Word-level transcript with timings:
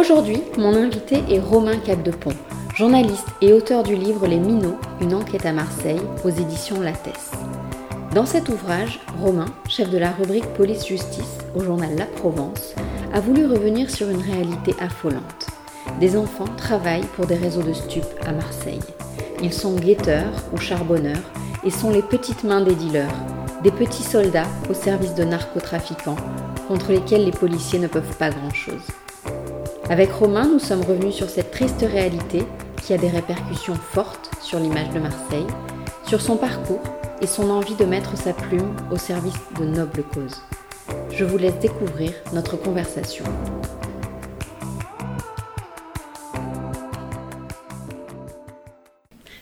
Aujourd'hui, 0.00 0.40
mon 0.56 0.74
invité 0.74 1.22
est 1.28 1.40
Romain 1.40 1.76
Capdepont, 1.76 2.32
journaliste 2.74 3.26
et 3.42 3.52
auteur 3.52 3.82
du 3.82 3.94
livre 3.94 4.26
Les 4.26 4.38
Minots, 4.38 4.78
une 5.02 5.14
enquête 5.14 5.44
à 5.44 5.52
Marseille, 5.52 6.00
aux 6.24 6.30
éditions 6.30 6.80
Lattès. 6.80 7.32
Dans 8.14 8.24
cet 8.24 8.48
ouvrage, 8.48 8.98
Romain, 9.20 9.44
chef 9.68 9.90
de 9.90 9.98
la 9.98 10.10
rubrique 10.10 10.54
Police-Justice 10.54 11.36
au 11.54 11.62
journal 11.62 11.90
La 11.98 12.06
Provence, 12.06 12.74
a 13.12 13.20
voulu 13.20 13.44
revenir 13.44 13.90
sur 13.90 14.08
une 14.08 14.22
réalité 14.22 14.74
affolante. 14.80 15.48
Des 16.00 16.16
enfants 16.16 16.48
travaillent 16.56 17.06
pour 17.14 17.26
des 17.26 17.36
réseaux 17.36 17.62
de 17.62 17.74
stupes 17.74 18.06
à 18.24 18.32
Marseille. 18.32 18.80
Ils 19.42 19.52
sont 19.52 19.74
guetteurs 19.74 20.32
ou 20.54 20.56
charbonneurs 20.56 21.30
et 21.62 21.70
sont 21.70 21.90
les 21.90 22.02
petites 22.02 22.44
mains 22.44 22.62
des 22.62 22.74
dealers, 22.74 23.14
des 23.62 23.70
petits 23.70 24.02
soldats 24.02 24.48
au 24.70 24.72
service 24.72 25.14
de 25.14 25.24
narcotrafiquants 25.24 26.16
contre 26.68 26.90
lesquels 26.90 27.26
les 27.26 27.32
policiers 27.32 27.78
ne 27.78 27.86
peuvent 27.86 28.16
pas 28.16 28.30
grand-chose. 28.30 28.80
Avec 29.90 30.12
Romain, 30.12 30.46
nous 30.46 30.60
sommes 30.60 30.84
revenus 30.84 31.16
sur 31.16 31.28
cette 31.28 31.50
triste 31.50 31.80
réalité 31.80 32.44
qui 32.80 32.94
a 32.94 32.96
des 32.96 33.08
répercussions 33.08 33.74
fortes 33.74 34.30
sur 34.40 34.60
l'image 34.60 34.90
de 34.90 35.00
Marseille, 35.00 35.48
sur 36.06 36.20
son 36.20 36.36
parcours 36.36 36.80
et 37.20 37.26
son 37.26 37.50
envie 37.50 37.74
de 37.74 37.84
mettre 37.84 38.16
sa 38.16 38.32
plume 38.32 38.76
au 38.92 38.96
service 38.96 39.34
de 39.58 39.64
nobles 39.64 40.04
causes. 40.04 40.42
Je 41.10 41.24
vous 41.24 41.38
laisse 41.38 41.58
découvrir 41.58 42.12
notre 42.32 42.56
conversation. 42.56 43.24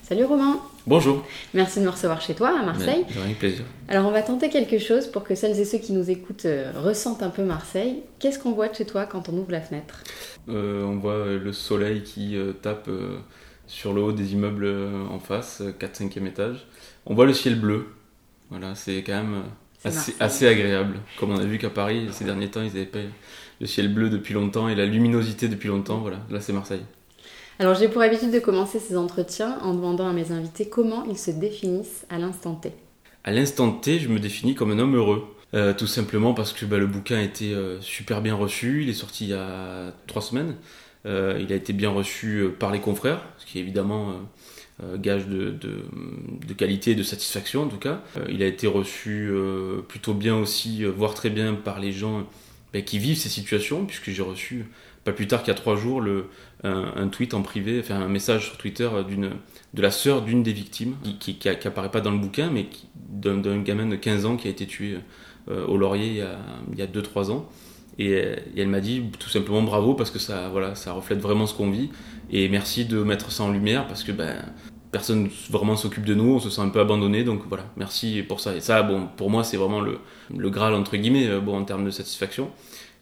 Salut 0.08 0.24
Romain 0.24 0.58
Bonjour. 0.86 1.22
Merci 1.52 1.80
de 1.80 1.84
me 1.84 1.90
recevoir 1.90 2.22
chez 2.22 2.34
toi 2.34 2.58
à 2.58 2.64
Marseille. 2.64 3.04
Avec 3.22 3.38
plaisir. 3.38 3.66
Alors 3.88 4.06
on 4.06 4.10
va 4.10 4.22
tenter 4.22 4.48
quelque 4.48 4.78
chose 4.78 5.06
pour 5.06 5.22
que 5.22 5.34
celles 5.34 5.60
et 5.60 5.66
ceux 5.66 5.76
qui 5.76 5.92
nous 5.92 6.08
écoutent 6.08 6.46
euh, 6.46 6.72
ressentent 6.74 7.22
un 7.22 7.28
peu 7.28 7.44
Marseille. 7.44 7.96
Qu'est-ce 8.18 8.38
qu'on 8.38 8.52
voit 8.52 8.68
de 8.68 8.74
chez 8.74 8.86
toi 8.86 9.04
quand 9.04 9.28
on 9.28 9.36
ouvre 9.36 9.52
la 9.52 9.60
fenêtre? 9.60 10.02
Euh, 10.48 10.82
On 10.82 10.96
voit 10.96 11.26
le 11.26 11.52
soleil 11.52 12.04
qui 12.04 12.38
euh, 12.38 12.54
tape 12.54 12.88
sur 13.66 13.92
le 13.92 14.00
haut 14.00 14.12
des 14.12 14.32
immeubles 14.32 14.66
en 15.10 15.18
face, 15.18 15.60
4-5e 15.78 16.26
étage. 16.26 16.66
On 17.04 17.14
voit 17.14 17.26
le 17.26 17.34
ciel 17.34 17.60
bleu. 17.60 17.88
Voilà, 18.48 18.74
c'est 18.74 19.02
quand 19.02 19.12
même 19.12 19.42
assez, 19.84 20.14
assez, 20.20 20.46
agréable. 20.46 21.00
Comme 21.20 21.32
on 21.32 21.38
a 21.38 21.44
vu 21.44 21.58
qu'à 21.58 21.68
Paris, 21.68 22.08
ces 22.12 22.24
derniers 22.24 22.48
temps, 22.50 22.62
ils 22.62 22.68
n'avaient 22.68 22.86
pas 22.86 23.00
le 23.60 23.66
ciel 23.66 23.92
bleu 23.92 24.08
depuis 24.08 24.32
longtemps 24.32 24.70
et 24.70 24.74
la 24.74 24.86
luminosité 24.86 25.48
depuis 25.48 25.68
longtemps. 25.68 25.98
Voilà, 25.98 26.20
là 26.30 26.40
c'est 26.40 26.54
Marseille. 26.54 26.80
Alors 27.60 27.74
j'ai 27.74 27.88
pour 27.88 28.02
habitude 28.02 28.30
de 28.30 28.38
commencer 28.38 28.78
ces 28.78 28.96
entretiens 28.96 29.58
en 29.62 29.74
demandant 29.74 30.08
à 30.08 30.12
mes 30.12 30.30
invités 30.30 30.68
comment 30.68 31.04
ils 31.06 31.18
se 31.18 31.32
définissent 31.32 32.06
à 32.08 32.18
l'instant 32.18 32.54
T. 32.54 32.72
À 33.24 33.32
l'instant 33.32 33.72
T, 33.72 33.98
je 33.98 34.08
me 34.08 34.20
définis 34.20 34.54
comme 34.54 34.70
un 34.70 34.78
homme 34.78 34.94
heureux. 34.94 35.26
Euh, 35.54 35.72
tout 35.72 35.86
simplement 35.86 36.34
parce 36.34 36.52
que 36.52 36.66
bah, 36.66 36.78
le 36.78 36.86
bouquin 36.86 37.16
a 37.16 37.22
été 37.22 37.54
euh, 37.54 37.80
super 37.80 38.22
bien 38.22 38.36
reçu. 38.36 38.82
Il 38.82 38.88
est 38.88 38.94
sorti 38.94 39.24
il 39.24 39.30
y 39.30 39.34
a 39.34 39.92
trois 40.06 40.22
semaines. 40.22 40.54
Euh, 41.06 41.38
il 41.40 41.52
a 41.52 41.56
été 41.56 41.72
bien 41.72 41.90
reçu 41.90 42.48
par 42.60 42.70
les 42.70 42.78
confrères, 42.78 43.24
ce 43.38 43.46
qui 43.46 43.58
est 43.58 43.62
évidemment 43.62 44.14
gage 44.98 45.26
de, 45.26 45.52
qualité 46.56 46.92
et 46.92 46.94
de 46.94 47.02
satisfaction 47.02 47.64
en 47.64 47.66
tout 47.66 47.78
cas. 47.78 48.00
il 48.28 48.44
a 48.44 48.46
été 48.46 48.68
reçu 48.68 49.32
plutôt 49.88 50.14
bien 50.14 50.36
aussi, 50.36 50.84
voire 50.84 51.14
très 51.14 51.30
bien 51.30 51.54
par 51.54 51.80
les 51.80 51.90
gens 51.90 52.24
bah, 52.72 52.80
qui 52.82 53.00
vivent 53.00 53.16
ces 53.16 53.28
situations, 53.28 53.86
puisque 53.86 54.10
j'ai 54.10 54.22
reçu 54.22 54.66
pas 55.08 55.16
plus 55.16 55.26
tard 55.26 55.40
qu'il 55.42 55.48
y 55.48 55.56
a 55.56 55.58
trois 55.58 55.76
jours 55.76 56.02
un, 56.64 57.08
tweet 57.08 57.32
en 57.32 57.40
privé, 57.40 57.80
enfin 57.80 57.96
un 57.96 58.08
message 58.08 58.46
sur 58.46 58.58
Twitter 58.58 58.88
de 59.74 59.82
la 59.82 59.90
sœur 59.90 60.20
d'une 60.20 60.42
des 60.42 60.52
victimes, 60.52 60.96
qui, 61.18 61.36
qui, 61.36 61.48
apparaît 61.48 61.90
pas 61.90 62.02
dans 62.02 62.10
le 62.10 62.18
bouquin, 62.18 62.50
mais 62.50 62.66
d'un 62.94 63.58
gamin 63.58 63.86
de 63.86 63.96
15 63.96 64.26
ans 64.26 64.36
qui 64.36 64.48
a 64.48 64.50
été 64.50 64.66
tué 64.66 64.98
euh, 65.48 65.66
au 65.66 65.78
Laurier 65.78 66.22
il 66.72 66.78
y 66.78 66.82
a 66.82 66.86
2-3 66.86 67.30
ans. 67.30 67.48
Et, 67.98 68.12
elle 68.56 68.68
m'a 68.68 68.80
dit 68.80 69.02
tout 69.18 69.30
simplement 69.30 69.62
bravo 69.62 69.94
parce 69.94 70.10
que 70.10 70.18
ça, 70.18 70.50
voilà, 70.50 70.74
ça 70.74 70.92
reflète 70.92 71.20
vraiment 71.20 71.46
ce 71.46 71.54
qu'on 71.54 71.70
vit. 71.70 71.88
Et 72.30 72.50
merci 72.50 72.84
de 72.84 73.02
mettre 73.02 73.32
ça 73.32 73.44
en 73.44 73.50
lumière 73.50 73.86
parce 73.86 74.04
que 74.04 74.12
ben, 74.12 74.44
personne 74.92 75.30
vraiment 75.50 75.76
s'occupe 75.76 76.04
de 76.04 76.14
nous, 76.14 76.34
on 76.34 76.38
se 76.38 76.50
sent 76.50 76.60
un 76.60 76.68
peu 76.68 76.80
abandonné. 76.80 77.24
Donc 77.24 77.42
voilà, 77.48 77.64
merci 77.78 78.22
pour 78.22 78.40
ça. 78.40 78.54
Et 78.54 78.60
ça, 78.60 78.82
bon, 78.82 79.08
pour 79.16 79.30
moi, 79.30 79.42
c'est 79.42 79.56
vraiment 79.56 79.80
le, 79.80 80.00
le 80.36 80.50
Graal 80.50 80.74
entre 80.74 80.98
guillemets, 80.98 81.28
euh, 81.28 81.40
bon, 81.40 81.56
en 81.56 81.64
termes 81.64 81.86
de 81.86 81.90
satisfaction. 81.90 82.50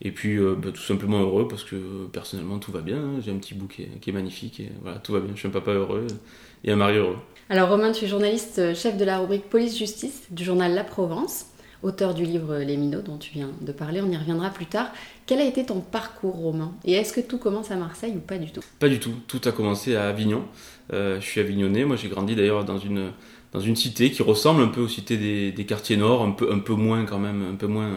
Et 0.03 0.11
puis 0.11 0.37
euh, 0.37 0.55
bah, 0.55 0.71
tout 0.73 0.83
simplement 0.83 1.21
heureux 1.21 1.49
parce 1.49 1.65
que 1.65 2.07
personnellement 2.13 2.59
tout 2.59 2.73
va 2.73 2.81
bien. 2.81 2.99
Hein. 2.99 3.21
J'ai 3.25 3.31
un 3.31 3.37
petit 3.39 3.55
bouquet 3.55 3.89
qui 4.01 4.11
est 4.11 4.13
magnifique 4.13 4.61
et 4.61 4.71
voilà, 4.83 4.99
tout 4.99 5.13
va 5.13 5.21
bien. 5.21 5.33
Je 5.35 5.39
suis 5.39 5.49
un 5.49 5.53
papa 5.53 5.73
heureux 5.73 6.07
et 6.65 6.73
un 6.73 6.77
mari 6.77 6.97
heureux. 6.97 7.17
Alors 7.49 7.69
Romain, 7.69 7.93
tu 7.93 8.05
es 8.05 8.09
journaliste 8.09 8.59
euh, 8.59 8.75
chef 8.75 8.97
de 8.97 9.05
la 9.05 9.19
rubrique 9.19 9.49
Police-Justice 9.49 10.29
du 10.31 10.45
journal 10.45 10.75
La 10.75 10.85
Provence, 10.85 11.47
auteur 11.83 12.13
du 12.13 12.25
livre 12.25 12.59
Les 12.59 12.77
Minots 12.77 13.03
dont 13.03 13.19
tu 13.19 13.33
viens 13.33 13.51
de 13.61 13.73
parler. 13.73 14.01
On 14.03 14.11
y 14.11 14.17
reviendra 14.17 14.51
plus 14.51 14.67
tard. 14.67 14.91
Quel 15.27 15.41
a 15.41 15.45
été 15.45 15.65
ton 15.65 15.81
parcours, 15.81 16.35
Romain? 16.35 16.73
Et 16.85 16.93
est-ce 16.93 17.13
que 17.13 17.21
tout 17.21 17.39
commence 17.39 17.71
à 17.71 17.77
Marseille 17.77 18.13
ou 18.17 18.21
pas 18.21 18.39
du 18.39 18.51
tout? 18.51 18.63
Pas 18.79 18.89
du 18.89 18.99
tout. 18.99 19.13
Tout 19.29 19.41
a 19.45 19.53
commencé 19.53 19.97
à 19.97 20.09
Avignon. 20.09 20.45
Euh, 20.93 21.21
je 21.21 21.27
suis 21.27 21.41
avignonnais. 21.41 21.85
Moi, 21.85 21.97
j'ai 21.97 22.09
grandi 22.09 22.35
d'ailleurs 22.35 22.65
dans 22.65 22.79
une 22.79 23.13
dans 23.53 23.61
une 23.61 23.77
cité 23.77 24.11
qui 24.11 24.23
ressemble 24.23 24.61
un 24.61 24.69
peu 24.69 24.83
aux 24.83 24.89
cités 24.89 25.17
des, 25.17 25.51
des 25.53 25.65
quartiers 25.65 25.97
nord, 25.97 26.23
un 26.23 26.33
peu 26.33 26.53
un 26.53 26.59
peu 26.59 26.75
moins 26.75 27.07
quand 27.07 27.19
même, 27.19 27.43
un 27.43 27.55
peu 27.55 27.69
moins 27.69 27.87
euh, 27.87 27.97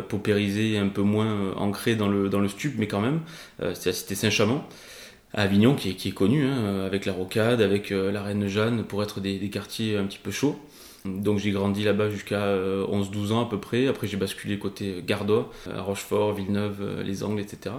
paupérisé, 0.00 0.78
un 0.78 0.88
peu 0.88 1.02
moins 1.02 1.26
euh, 1.26 1.54
ancré 1.54 1.96
dans 1.96 2.08
le, 2.08 2.28
dans 2.28 2.40
le 2.40 2.48
stup, 2.48 2.74
mais 2.78 2.86
quand 2.86 3.00
même. 3.00 3.20
Euh, 3.62 3.72
c'est 3.74 3.90
la 4.10 4.16
Saint-Chamond 4.16 4.62
à 5.34 5.42
Avignon, 5.42 5.74
qui 5.74 5.90
est, 5.90 5.94
qui 5.94 6.08
est 6.08 6.12
connue, 6.12 6.46
hein, 6.46 6.84
avec 6.84 7.04
la 7.04 7.12
Rocade, 7.12 7.60
avec 7.60 7.90
la 7.90 8.22
Reine 8.22 8.46
Jeanne, 8.46 8.84
pour 8.84 9.02
être 9.02 9.20
des, 9.20 9.38
des 9.38 9.50
quartiers 9.50 9.96
un 9.96 10.04
petit 10.04 10.20
peu 10.22 10.30
chauds. 10.30 10.58
Donc 11.06 11.38
j'ai 11.38 11.50
grandi 11.50 11.84
là-bas 11.84 12.10
jusqu'à 12.10 12.56
11-12 12.56 13.32
ans 13.32 13.46
à 13.46 13.48
peu 13.48 13.58
près. 13.58 13.86
Après 13.86 14.06
j'ai 14.06 14.16
basculé 14.16 14.58
côté 14.58 15.02
Gardois, 15.06 15.50
à 15.74 15.80
Rochefort, 15.82 16.34
Villeneuve, 16.34 17.02
Les 17.04 17.22
Angles, 17.22 17.40
etc. 17.40 17.74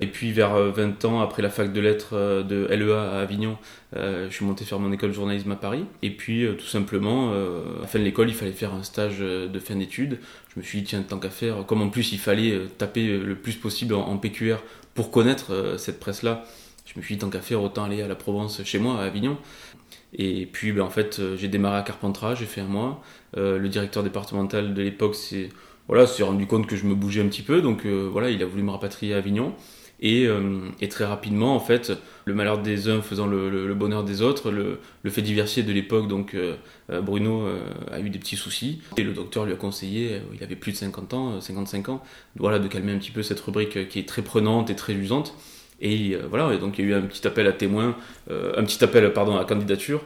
Et 0.00 0.06
puis 0.06 0.32
vers 0.32 0.56
20 0.56 1.04
ans, 1.04 1.20
après 1.20 1.42
la 1.42 1.50
fac 1.50 1.72
de 1.72 1.80
lettres 1.80 2.42
de 2.42 2.66
LEA 2.70 3.12
à 3.12 3.20
Avignon, 3.20 3.56
je 3.94 4.28
suis 4.30 4.44
monté 4.44 4.64
faire 4.64 4.80
mon 4.80 4.92
école 4.92 5.10
de 5.10 5.14
journalisme 5.14 5.52
à 5.52 5.56
Paris. 5.56 5.84
Et 6.02 6.10
puis 6.10 6.46
tout 6.58 6.66
simplement, 6.66 7.32
à 7.32 7.82
la 7.82 7.86
fin 7.86 7.98
de 7.98 8.04
l'école, 8.04 8.28
il 8.28 8.34
fallait 8.34 8.52
faire 8.52 8.74
un 8.74 8.82
stage 8.82 9.20
de 9.20 9.58
fin 9.58 9.76
d'études 9.76 10.18
je 10.54 10.60
me 10.60 10.64
suis 10.64 10.78
dit, 10.80 10.84
tiens, 10.84 11.02
tant 11.02 11.18
qu'à 11.18 11.30
faire, 11.30 11.66
comme 11.66 11.82
en 11.82 11.88
plus 11.88 12.12
il 12.12 12.18
fallait 12.18 12.52
euh, 12.52 12.68
taper 12.78 13.18
le 13.18 13.34
plus 13.34 13.56
possible 13.56 13.94
en, 13.94 14.16
PQR 14.16 14.58
pour 14.94 15.10
connaître 15.10 15.52
euh, 15.52 15.78
cette 15.78 15.98
presse-là, 15.98 16.44
je 16.86 16.98
me 16.98 17.04
suis 17.04 17.16
dit, 17.16 17.20
tant 17.20 17.30
qu'à 17.30 17.40
faire, 17.40 17.62
autant 17.62 17.84
aller 17.84 18.02
à 18.02 18.08
la 18.08 18.14
Provence 18.14 18.62
chez 18.64 18.78
moi, 18.78 19.00
à 19.00 19.04
Avignon. 19.04 19.38
Et 20.14 20.46
puis, 20.46 20.72
ben, 20.72 20.82
en 20.82 20.90
fait, 20.90 21.18
euh, 21.18 21.36
j'ai 21.36 21.48
démarré 21.48 21.78
à 21.78 21.82
Carpentras, 21.82 22.34
j'ai 22.34 22.46
fait 22.46 22.60
un 22.60 22.68
mois. 22.68 23.02
le 23.36 23.68
directeur 23.68 24.02
départemental 24.02 24.74
de 24.74 24.82
l'époque 24.82 25.14
s'est 25.14 25.48
voilà, 25.88 26.06
rendu 26.20 26.46
compte 26.46 26.66
que 26.66 26.76
je 26.76 26.86
me 26.86 26.94
bougeais 26.94 27.20
un 27.20 27.26
petit 27.26 27.42
peu, 27.42 27.60
donc 27.60 27.84
voilà, 27.84 28.30
il 28.30 28.42
a 28.42 28.46
voulu 28.46 28.62
me 28.62 28.70
rapatrier 28.70 29.14
à 29.14 29.18
Avignon. 29.18 29.54
Euh, 30.02 30.68
et, 30.80 30.88
très 30.88 31.04
rapidement, 31.04 31.54
en 31.54 31.60
fait, 31.60 31.92
le 32.24 32.34
malheur 32.34 32.58
des 32.58 32.88
uns 32.88 33.00
faisant 33.00 33.26
le, 33.26 33.74
bonheur 33.74 34.04
des 34.04 34.22
autres, 34.22 34.50
le, 34.50 34.78
fait 35.10 35.22
diversier 35.22 35.62
de 35.62 35.72
l'époque, 35.72 36.08
donc 36.08 36.34
euh, 36.34 36.56
euh, 36.90 37.00
Bruno 37.00 37.46
a 37.90 38.00
eu 38.00 38.10
des 38.10 38.18
petits 38.18 38.36
soucis. 38.36 38.80
Et 38.96 39.02
le 39.02 39.12
docteur 39.12 39.44
lui 39.46 39.52
a 39.52 39.56
conseillé, 39.56 40.20
il 40.34 40.42
avait 40.42 40.56
plus 40.56 40.72
de 40.72 40.76
50 40.76 41.14
ans, 41.14 41.40
55 41.40 41.88
ans, 41.88 42.02
voilà, 42.36 42.58
de 42.58 42.68
calmer 42.68 42.92
un 42.92 42.98
petit 42.98 43.12
peu 43.12 43.22
cette 43.22 43.40
rubrique 43.40 43.88
qui 43.88 43.98
est 43.98 44.08
très 44.08 44.22
prenante 44.22 44.70
et 44.70 44.76
très 44.76 44.94
usante. 44.94 45.34
Et 45.80 46.16
voilà, 46.30 46.54
et 46.54 46.58
donc 46.58 46.78
il 46.78 46.84
y 46.84 46.88
a 46.88 46.90
eu 46.92 46.94
un 46.94 47.02
petit 47.02 47.26
appel 47.26 47.46
à 47.46 47.52
témoins, 47.52 47.96
un 48.30 48.64
petit 48.64 48.82
appel 48.82 49.12
pardon 49.12 49.36
à 49.36 49.44
candidature 49.44 50.02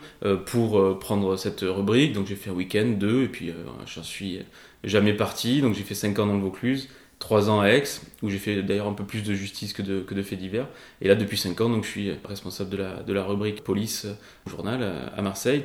pour 0.47 0.99
prendre 0.99 1.37
cette 1.37 1.61
rubrique. 1.61 2.15
Donc 2.15 2.27
j'ai 2.27 2.37
fait 2.37 2.51
un 2.51 2.55
week-end, 2.55 2.87
deux, 2.99 3.25
et 3.25 3.29
puis 3.29 3.53
j'en 3.87 4.03
suis 4.03 4.41
jamais 4.83 5.13
parti. 5.13 5.61
Donc 5.61 5.75
j'ai 5.75 5.85
fait 5.85 5.95
5 5.95 6.19
ans 6.19 6.27
dans 6.27 6.35
le 6.35 6.41
Vaucluse 6.41 6.89
trois 7.19 7.51
ans 7.51 7.61
à 7.61 7.69
Aix, 7.69 7.85
où 8.23 8.31
j'ai 8.31 8.39
fait 8.39 8.63
d'ailleurs 8.63 8.87
un 8.87 8.93
peu 8.93 9.05
plus 9.05 9.23
de 9.23 9.35
justice 9.35 9.73
que 9.73 9.83
de, 9.83 10.01
que 10.01 10.15
de 10.15 10.23
faits 10.23 10.39
divers. 10.39 10.69
Et 11.01 11.09
là, 11.09 11.15
depuis 11.15 11.37
cinq 11.37 11.61
ans, 11.61 11.69
donc, 11.69 11.85
je 11.85 11.91
suis 11.91 12.13
responsable 12.25 12.71
de 12.71 12.77
la, 12.77 13.03
de 13.03 13.13
la 13.13 13.25
rubrique 13.25 13.65
police 13.65 14.07
journal 14.47 15.11
à 15.17 15.23
Marseille. 15.23 15.65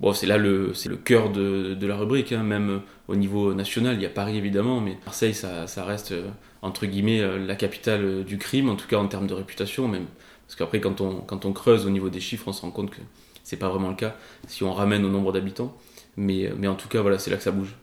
Bon, 0.00 0.12
c'est 0.12 0.26
là 0.26 0.36
le, 0.36 0.74
c'est 0.74 0.88
le 0.88 0.96
cœur 0.96 1.30
de, 1.30 1.74
de 1.74 1.86
la 1.86 1.96
rubrique, 1.96 2.32
hein, 2.32 2.42
même 2.42 2.82
au 3.08 3.16
niveau 3.16 3.54
national. 3.54 3.96
Il 3.96 4.02
y 4.02 4.06
a 4.06 4.10
Paris 4.10 4.36
évidemment, 4.36 4.80
mais 4.80 4.96
Marseille, 5.04 5.34
ça, 5.34 5.66
ça 5.66 5.84
reste 5.84 6.14
entre 6.62 6.86
guillemets 6.86 7.20
la 7.38 7.54
capitale 7.56 8.24
du 8.24 8.38
crime, 8.38 8.68
en 8.70 8.76
tout 8.76 8.86
cas 8.88 8.96
en 8.96 9.08
termes 9.08 9.26
de 9.26 9.34
réputation 9.34 9.88
même. 9.88 10.06
Parce 10.46 10.56
qu'après, 10.56 10.80
quand 10.80 11.00
on, 11.00 11.16
quand 11.16 11.44
on 11.44 11.52
creuse 11.52 11.86
au 11.86 11.90
niveau 11.90 12.08
des 12.08 12.20
chiffres, 12.20 12.48
on 12.48 12.52
se 12.52 12.62
rend 12.62 12.70
compte 12.70 12.90
que 12.90 13.00
c'est 13.42 13.56
pas 13.56 13.68
vraiment 13.68 13.88
le 13.88 13.94
cas 13.94 14.14
si 14.46 14.64
on 14.64 14.72
ramène 14.72 15.04
au 15.04 15.08
nombre 15.08 15.32
d'habitants. 15.32 15.76
Mais, 16.16 16.50
mais 16.58 16.68
en 16.68 16.74
tout 16.74 16.88
cas, 16.88 17.00
voilà, 17.00 17.18
c'est 17.18 17.30
là 17.30 17.36
que 17.36 17.42
ça 17.42 17.52
bouge. 17.52 17.74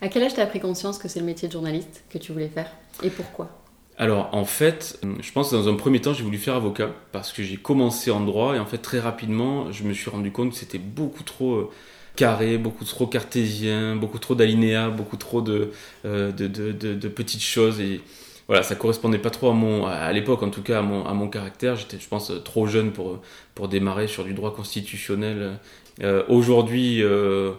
À 0.00 0.08
quel 0.08 0.22
âge 0.22 0.34
tu 0.34 0.40
as 0.40 0.46
pris 0.46 0.60
conscience 0.60 0.98
que 0.98 1.08
c'est 1.08 1.20
le 1.20 1.26
métier 1.26 1.48
de 1.48 1.52
journaliste 1.52 2.04
que 2.10 2.18
tu 2.18 2.32
voulais 2.32 2.48
faire? 2.48 2.70
Et 3.02 3.10
pourquoi? 3.10 3.62
Alors 3.98 4.28
en 4.32 4.44
fait, 4.44 5.00
je 5.20 5.32
pense 5.32 5.50
que 5.50 5.56
dans 5.56 5.68
un 5.68 5.74
premier 5.74 6.00
temps, 6.00 6.12
j'ai 6.12 6.22
voulu 6.22 6.36
faire 6.36 6.54
avocat 6.54 6.90
parce 7.12 7.32
que 7.32 7.42
j'ai 7.42 7.56
commencé 7.56 8.10
en 8.10 8.20
droit 8.20 8.54
et 8.54 8.58
en 8.58 8.66
fait 8.66 8.78
très 8.78 9.00
rapidement, 9.00 9.72
je 9.72 9.84
me 9.84 9.94
suis 9.94 10.10
rendu 10.10 10.30
compte 10.30 10.50
que 10.50 10.56
c'était 10.56 10.78
beaucoup 10.78 11.22
trop 11.22 11.54
euh, 11.54 11.70
carré, 12.16 12.58
beaucoup 12.58 12.84
trop 12.84 13.06
cartésien, 13.06 13.94
beaucoup 13.96 14.18
trop 14.18 14.34
d'alinéas, 14.34 14.88
beaucoup 14.90 15.16
trop 15.16 15.42
de, 15.42 15.70
euh, 16.04 16.32
de, 16.32 16.48
de, 16.48 16.72
de, 16.72 17.08
petites 17.08 17.42
choses 17.42 17.80
et 17.80 18.00
voilà, 18.48 18.62
ça 18.62 18.74
correspondait 18.74 19.18
pas 19.18 19.30
trop 19.30 19.50
à 19.50 19.54
mon, 19.54 19.86
à 19.86 20.12
l'époque 20.12 20.42
en 20.42 20.50
tout 20.50 20.62
cas, 20.62 20.78
à 20.78 20.82
mon, 20.82 21.04
à 21.04 21.14
mon 21.14 21.28
caractère. 21.28 21.76
J'étais, 21.76 21.98
je 21.98 22.08
pense, 22.08 22.32
trop 22.44 22.66
jeune 22.66 22.92
pour, 22.92 23.20
pour 23.54 23.68
démarrer 23.68 24.06
sur 24.08 24.24
du 24.24 24.34
droit 24.34 24.54
constitutionnel. 24.54 25.58
Euh, 26.02 26.22
aujourd'hui, 26.28 27.02
euh, 27.02 27.52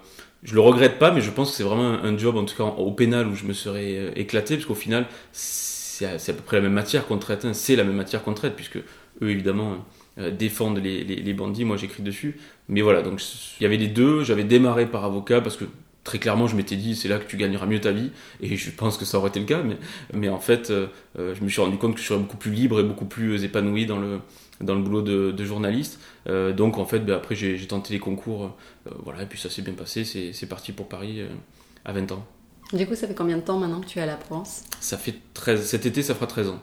je 0.43 0.53
le 0.53 0.61
regrette 0.61 0.97
pas, 0.99 1.11
mais 1.11 1.21
je 1.21 1.31
pense 1.31 1.51
que 1.51 1.57
c'est 1.57 1.63
vraiment 1.63 2.03
un, 2.03 2.17
job, 2.17 2.37
en 2.37 2.45
tout 2.45 2.55
cas 2.55 2.63
au 2.63 2.91
pénal, 2.91 3.27
où 3.27 3.35
je 3.35 3.45
me 3.45 3.53
serais 3.53 4.13
éclaté, 4.15 4.55
parce 4.55 4.65
qu'au 4.65 4.75
final, 4.75 5.07
c'est 5.31 6.05
à, 6.05 6.33
peu 6.33 6.41
près 6.45 6.57
la 6.57 6.63
même 6.63 6.73
matière 6.73 7.05
qu'on 7.05 7.17
traite, 7.17 7.45
hein. 7.45 7.53
c'est 7.53 7.75
la 7.75 7.83
même 7.83 7.95
matière 7.95 8.23
qu'on 8.23 8.33
traite, 8.33 8.55
puisque 8.55 8.77
eux, 8.77 9.29
évidemment, 9.29 9.85
euh, 10.19 10.31
défendent 10.31 10.79
les, 10.79 11.03
les, 11.03 11.33
bandits, 11.33 11.65
moi 11.65 11.77
j'écris 11.77 12.03
dessus. 12.03 12.37
Mais 12.69 12.81
voilà, 12.81 13.01
donc 13.01 13.21
il 13.59 13.63
y 13.63 13.65
avait 13.65 13.77
les 13.77 13.87
deux, 13.87 14.23
j'avais 14.23 14.43
démarré 14.43 14.85
par 14.85 15.05
avocat, 15.05 15.41
parce 15.41 15.57
que 15.57 15.65
très 16.03 16.19
clairement, 16.19 16.47
je 16.47 16.55
m'étais 16.55 16.75
dit, 16.75 16.95
c'est 16.95 17.07
là 17.07 17.19
que 17.19 17.29
tu 17.29 17.37
gagneras 17.37 17.65
mieux 17.65 17.81
ta 17.81 17.91
vie, 17.91 18.11
et 18.41 18.55
je 18.55 18.71
pense 18.71 18.97
que 18.97 19.05
ça 19.05 19.17
aurait 19.17 19.29
été 19.29 19.39
le 19.39 19.45
cas, 19.45 19.61
mais, 19.61 19.77
mais 20.13 20.29
en 20.29 20.39
fait, 20.39 20.69
euh, 20.69 20.87
euh, 21.19 21.35
je 21.35 21.43
me 21.43 21.49
suis 21.49 21.61
rendu 21.61 21.77
compte 21.77 21.95
que 21.95 22.01
je 22.01 22.05
serais 22.05 22.19
beaucoup 22.19 22.37
plus 22.37 22.51
libre 22.51 22.79
et 22.79 22.83
beaucoup 22.83 23.05
plus 23.05 23.43
épanoui 23.43 23.85
dans 23.85 23.99
le, 23.99 24.19
dans 24.61 24.75
le 24.75 24.81
boulot 24.81 25.01
de, 25.01 25.45
journaliste. 25.45 25.99
donc 26.25 26.77
en 26.77 26.85
fait, 26.85 26.99
ben, 26.99 27.15
après, 27.15 27.35
j'ai 27.35 27.67
tenté 27.67 27.93
les 27.93 27.99
concours, 27.99 28.55
voilà, 29.03 29.23
et 29.23 29.25
puis 29.25 29.39
ça 29.39 29.49
s'est 29.49 29.61
bien 29.61 29.73
passé, 29.73 30.03
c'est 30.03 30.49
parti 30.49 30.71
pour 30.71 30.87
Paris 30.87 31.21
à 31.85 31.93
20 31.93 32.11
ans. 32.11 32.25
Du 32.73 32.85
coup, 32.85 32.95
ça 32.95 33.07
fait 33.07 33.15
combien 33.15 33.37
de 33.37 33.43
temps 33.43 33.57
maintenant 33.57 33.79
que 33.79 33.85
tu 33.85 33.99
es 33.99 34.01
à 34.01 34.05
la 34.05 34.17
Provence? 34.17 34.63
Ça 34.81 34.97
fait 34.97 35.15
13, 35.33 35.65
cet 35.65 35.85
été, 35.85 36.01
ça 36.03 36.13
fera 36.13 36.27
13 36.27 36.49
ans. 36.49 36.59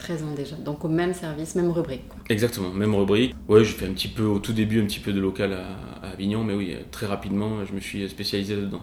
13 0.00 0.24
ans 0.24 0.34
déjà, 0.34 0.56
donc 0.56 0.84
au 0.84 0.88
même 0.88 1.14
service, 1.14 1.54
même 1.54 1.70
rubrique. 1.70 2.02
Exactement, 2.28 2.70
même 2.70 2.94
rubrique. 2.94 3.34
Ouais, 3.48 3.64
j'ai 3.64 3.74
fait 3.74 3.86
un 3.86 3.92
petit 3.92 4.08
peu, 4.08 4.24
au 4.24 4.38
tout 4.38 4.52
début, 4.52 4.80
un 4.80 4.86
petit 4.86 4.98
peu 4.98 5.12
de 5.12 5.20
local 5.20 5.52
à, 5.52 6.08
Avignon, 6.08 6.42
mais 6.42 6.54
oui, 6.54 6.74
très 6.90 7.06
rapidement, 7.06 7.64
je 7.64 7.72
me 7.72 7.80
suis 7.80 8.08
spécialisé 8.08 8.56
dedans. 8.56 8.80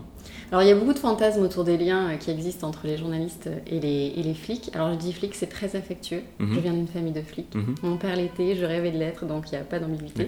Alors 0.52 0.64
il 0.64 0.70
y 0.70 0.72
a 0.72 0.76
beaucoup 0.76 0.94
de 0.94 1.00
fantasmes 1.00 1.42
autour 1.42 1.66
des 1.66 1.78
liens 1.78 2.12
euh, 2.12 2.16
qui 2.16 2.32
existent 2.32 2.68
entre 2.68 2.88
les 2.88 2.98
journalistes 2.98 3.50
et 3.68 3.82
les, 3.82 4.14
et 4.16 4.24
les 4.24 4.34
flics. 4.34 4.70
Alors 4.74 4.94
je 4.94 4.98
dis 4.98 5.12
flics, 5.12 5.36
c'est 5.36 5.48
très 5.48 5.76
affectueux. 5.76 6.22
Mhm. 6.40 6.54
Je 6.54 6.60
viens 6.62 6.74
d'une 6.74 6.88
famille 6.88 7.12
de 7.12 7.22
flics. 7.22 7.54
Mhm. 7.54 7.76
Mon 7.84 7.98
père 7.98 8.16
l'était, 8.16 8.56
je 8.56 8.64
rêvais 8.64 8.92
de 8.92 8.98
l'être, 8.98 9.26
donc 9.26 9.52
il 9.52 9.56
n'y 9.56 9.62
a 9.62 9.66
pas 9.66 9.80
d'ambiguïté. 9.80 10.28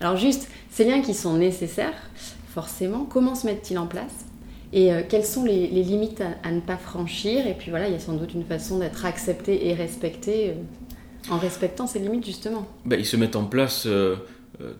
Alors 0.00 0.16
juste, 0.16 0.48
ces 0.70 0.84
liens 0.84 1.02
qui 1.02 1.12
sont 1.12 1.36
nécessaires, 1.36 2.00
forcément, 2.48 3.04
comment 3.04 3.34
se 3.34 3.46
mettent-ils 3.46 3.78
en 3.78 3.86
place? 3.86 4.27
Et 4.72 4.92
euh, 4.92 5.02
quelles 5.08 5.24
sont 5.24 5.44
les, 5.44 5.66
limites 5.68 6.22
à, 6.42 6.50
ne 6.50 6.60
pas 6.60 6.76
franchir 6.76 7.46
Et 7.46 7.54
puis 7.54 7.70
voilà, 7.70 7.88
il 7.88 7.92
y 7.92 7.96
a 7.96 8.00
sans 8.00 8.14
doute 8.14 8.34
une 8.34 8.44
façon 8.44 8.78
d'être 8.78 9.04
accepté 9.04 9.68
et 9.68 9.74
respecté 9.74 10.50
euh, 10.50 11.32
en 11.32 11.38
respectant 11.38 11.86
ces 11.86 11.98
limites 11.98 12.26
justement. 12.26 12.66
Bah, 12.84 12.96
ils 12.96 13.06
se 13.06 13.16
mettent 13.16 13.36
en 13.36 13.44
place 13.44 13.84
euh, 13.86 14.16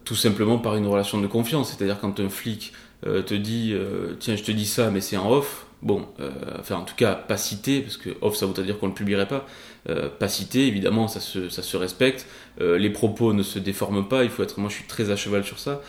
tout 0.05 0.15
simplement 0.15 0.59
par 0.59 0.77
une 0.77 0.87
relation 0.87 1.21
de 1.21 1.27
confiance. 1.27 1.71
C'est-à-dire 1.73 2.01
quand 2.01 2.21
un 2.21 2.29
flic 2.29 2.73
te 3.05 3.35
dit 3.35 3.77
tiens 4.19 4.35
je 4.35 4.43
te 4.43 4.51
dis 4.51 4.67
ça 4.67 4.91
mais 4.91 5.01
c'est 5.01 5.17
en 5.17 5.31
off, 5.31 5.67
bon, 5.83 6.05
enfin 6.59 6.79
en 6.79 6.83
tout 6.83 6.97
cas 6.97 7.15
pas 7.15 7.37
cité, 7.37 7.81
parce 7.81 7.97
que 7.97 8.11
off 8.23 8.35
ça 8.35 8.45
veut 8.45 8.65
dire 8.65 8.77
qu'on 8.81 8.89
ne 8.89 8.93
publierait 8.93 9.29
pas, 9.29 9.47
pas 10.19 10.27
cité, 10.27 10.67
évidemment 10.67 11.07
ça 11.07 11.21
se, 11.21 11.49
ça 11.49 11.63
se 11.63 11.77
respecte, 11.77 12.27
les 12.59 12.91
propos 12.91 13.33
ne 13.33 13.45
se 13.45 13.61
déforment 13.61 14.09
pas, 14.09 14.25
il 14.25 14.31
faut 14.31 14.43
être, 14.43 14.59
moi 14.59 14.69
je 14.69 14.75
suis 14.75 14.89
très 14.89 15.11
à 15.11 15.17
cheval 15.17 15.45
sur 15.45 15.61
ça, 15.61 15.81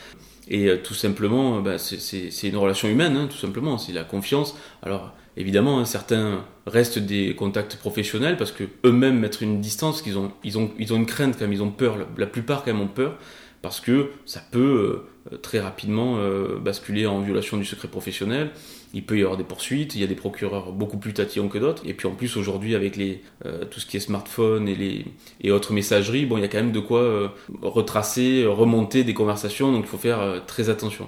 et 0.49 0.67
euh, 0.67 0.77
tout 0.77 0.93
simplement, 0.93 1.57
euh, 1.57 1.61
bah, 1.61 1.77
c'est 1.77 2.47
une 2.47 2.57
relation 2.57 2.87
humaine, 2.87 3.15
hein, 3.15 3.27
tout 3.29 3.37
simplement, 3.37 3.77
c'est 3.77 3.93
la 3.93 4.03
confiance. 4.03 4.57
Alors 4.81 5.13
évidemment, 5.37 5.79
hein, 5.79 5.85
certains 5.85 6.43
restent 6.65 6.99
des 6.99 7.35
contacts 7.35 7.77
professionnels 7.77 8.35
parce 8.35 8.51
que 8.51 8.63
eux-mêmes 8.85 9.19
mettre 9.19 9.43
une 9.43 9.61
distance, 9.61 10.01
qu'ils 10.01 10.17
ont, 10.17 10.31
ils 10.43 10.57
ont, 10.57 10.71
ils 10.79 10.91
ont 10.93 10.97
une 10.97 11.05
crainte 11.05 11.35
quand 11.37 11.45
même, 11.45 11.53
ils 11.53 11.63
ont 11.63 11.71
peur. 11.71 11.97
La, 12.17 12.25
plupart 12.25 12.63
quand 12.63 12.73
même 12.73 12.81
ont 12.81 12.87
peur 12.87 13.17
parce 13.61 13.79
que 13.79 14.11
ça 14.25 14.41
peut 14.51 15.03
euh, 15.31 15.37
très 15.37 15.59
rapidement 15.59 16.17
basculer 16.59 17.05
en 17.05 17.19
violation 17.19 17.57
du 17.57 17.65
secret 17.65 17.87
professionnel. 17.87 18.51
Il 18.93 19.03
peut 19.03 19.19
y 19.19 19.21
avoir 19.21 19.37
des 19.37 19.43
poursuites, 19.43 19.93
il 19.93 20.01
y 20.01 20.03
a 20.03 20.07
des 20.07 20.15
procureurs 20.15 20.71
beaucoup 20.71 20.97
plus 20.97 21.13
tatillons 21.13 21.47
que 21.47 21.59
d'autres, 21.59 21.83
et 21.85 21.93
puis 21.93 22.07
en 22.07 22.15
plus 22.15 22.37
aujourd'hui 22.37 22.73
avec 22.73 22.95
les, 22.95 23.21
euh, 23.45 23.63
tout 23.65 23.79
ce 23.79 23.85
qui 23.85 23.97
est 23.97 23.99
smartphone 23.99 24.67
et, 24.67 24.73
les, 24.73 25.05
et 25.41 25.51
autres 25.51 25.73
messageries, 25.73 26.25
bon, 26.25 26.37
il 26.37 26.41
y 26.41 26.43
a 26.43 26.47
quand 26.47 26.57
même 26.57 26.71
de 26.71 26.79
quoi 26.79 27.01
euh, 27.01 27.27
retracer, 27.61 28.45
remonter 28.47 29.03
des 29.03 29.13
conversations, 29.13 29.71
donc 29.71 29.83
il 29.85 29.87
faut 29.87 29.99
faire 29.99 30.19
euh, 30.19 30.39
très 30.45 30.69
attention. 30.69 31.07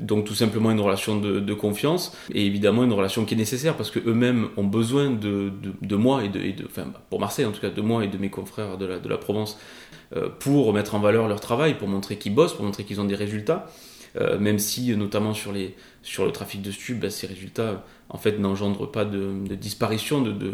donc 0.00 0.24
tout 0.24 0.34
simplement 0.34 0.70
une 0.70 0.80
relation 0.80 1.18
de, 1.18 1.54
confiance, 1.54 2.16
et 2.32 2.46
évidemment 2.46 2.84
une 2.84 2.92
relation 2.92 3.24
qui 3.24 3.34
est 3.34 3.36
nécessaire, 3.36 3.76
parce 3.76 3.90
qu'eux-mêmes 3.90 4.50
ont 4.56 4.64
besoin 4.64 5.10
de, 5.10 5.50
de, 5.82 5.96
moi, 5.96 6.24
et 6.24 6.28
de, 6.28 6.38
et 6.38 6.52
de, 6.52 6.64
enfin 6.64 6.86
pour 7.08 7.18
Marseille 7.18 7.44
en 7.44 7.50
tout 7.50 7.60
cas, 7.60 7.70
de 7.70 7.80
moi 7.80 8.04
et 8.04 8.08
de 8.08 8.18
mes 8.18 8.30
confrères 8.30 8.78
de 8.78 8.86
la, 8.86 9.00
de 9.00 9.08
la 9.08 9.18
Provence, 9.18 9.58
pour 10.40 10.72
mettre 10.72 10.94
en 10.94 11.00
valeur 11.00 11.28
leur 11.28 11.40
travail, 11.40 11.78
pour 11.78 11.88
montrer 11.88 12.16
qu'ils 12.16 12.34
bossent, 12.34 12.54
pour 12.54 12.64
montrer 12.64 12.84
qu'ils 12.84 13.00
ont 13.00 13.04
des 13.04 13.14
résultats. 13.14 13.66
Euh, 14.16 14.38
même 14.38 14.58
si 14.58 14.96
notamment 14.96 15.34
sur, 15.34 15.52
les, 15.52 15.76
sur 16.02 16.24
le 16.24 16.32
trafic 16.32 16.62
de 16.62 16.70
stupes, 16.70 17.00
bah, 17.00 17.10
ces 17.10 17.26
résultats 17.26 17.84
en 18.10 18.18
fait 18.18 18.38
n'engendrent 18.38 18.90
pas 18.90 19.04
de, 19.04 19.32
disparition 19.54 20.20
de, 20.20 20.32
de, 20.32 20.52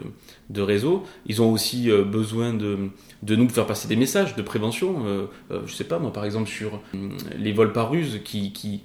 de, 0.51 0.63
réseau. 0.63 1.05
Ils 1.27 1.41
ont 1.41 1.51
aussi 1.51 1.91
euh, 1.91 2.05
besoin 2.05 2.53
de, 2.53 2.91
nous 3.23 3.49
faire 3.49 3.67
passer 3.67 3.89
des 3.89 3.97
messages 3.97 4.37
de 4.37 4.43
prévention. 4.43 5.07
Euh, 5.07 5.27
euh, 5.51 5.61
je 5.67 5.75
sais 5.75 5.85
pas 5.85 5.99
moi 5.99 6.13
par 6.13 6.27
exemple 6.27 6.49
sur 6.49 6.81
les 7.39 7.53
vols 7.53 7.73
par 7.73 7.91
ruse 7.91 8.21
qui, 8.25 8.53
qui, 8.53 8.83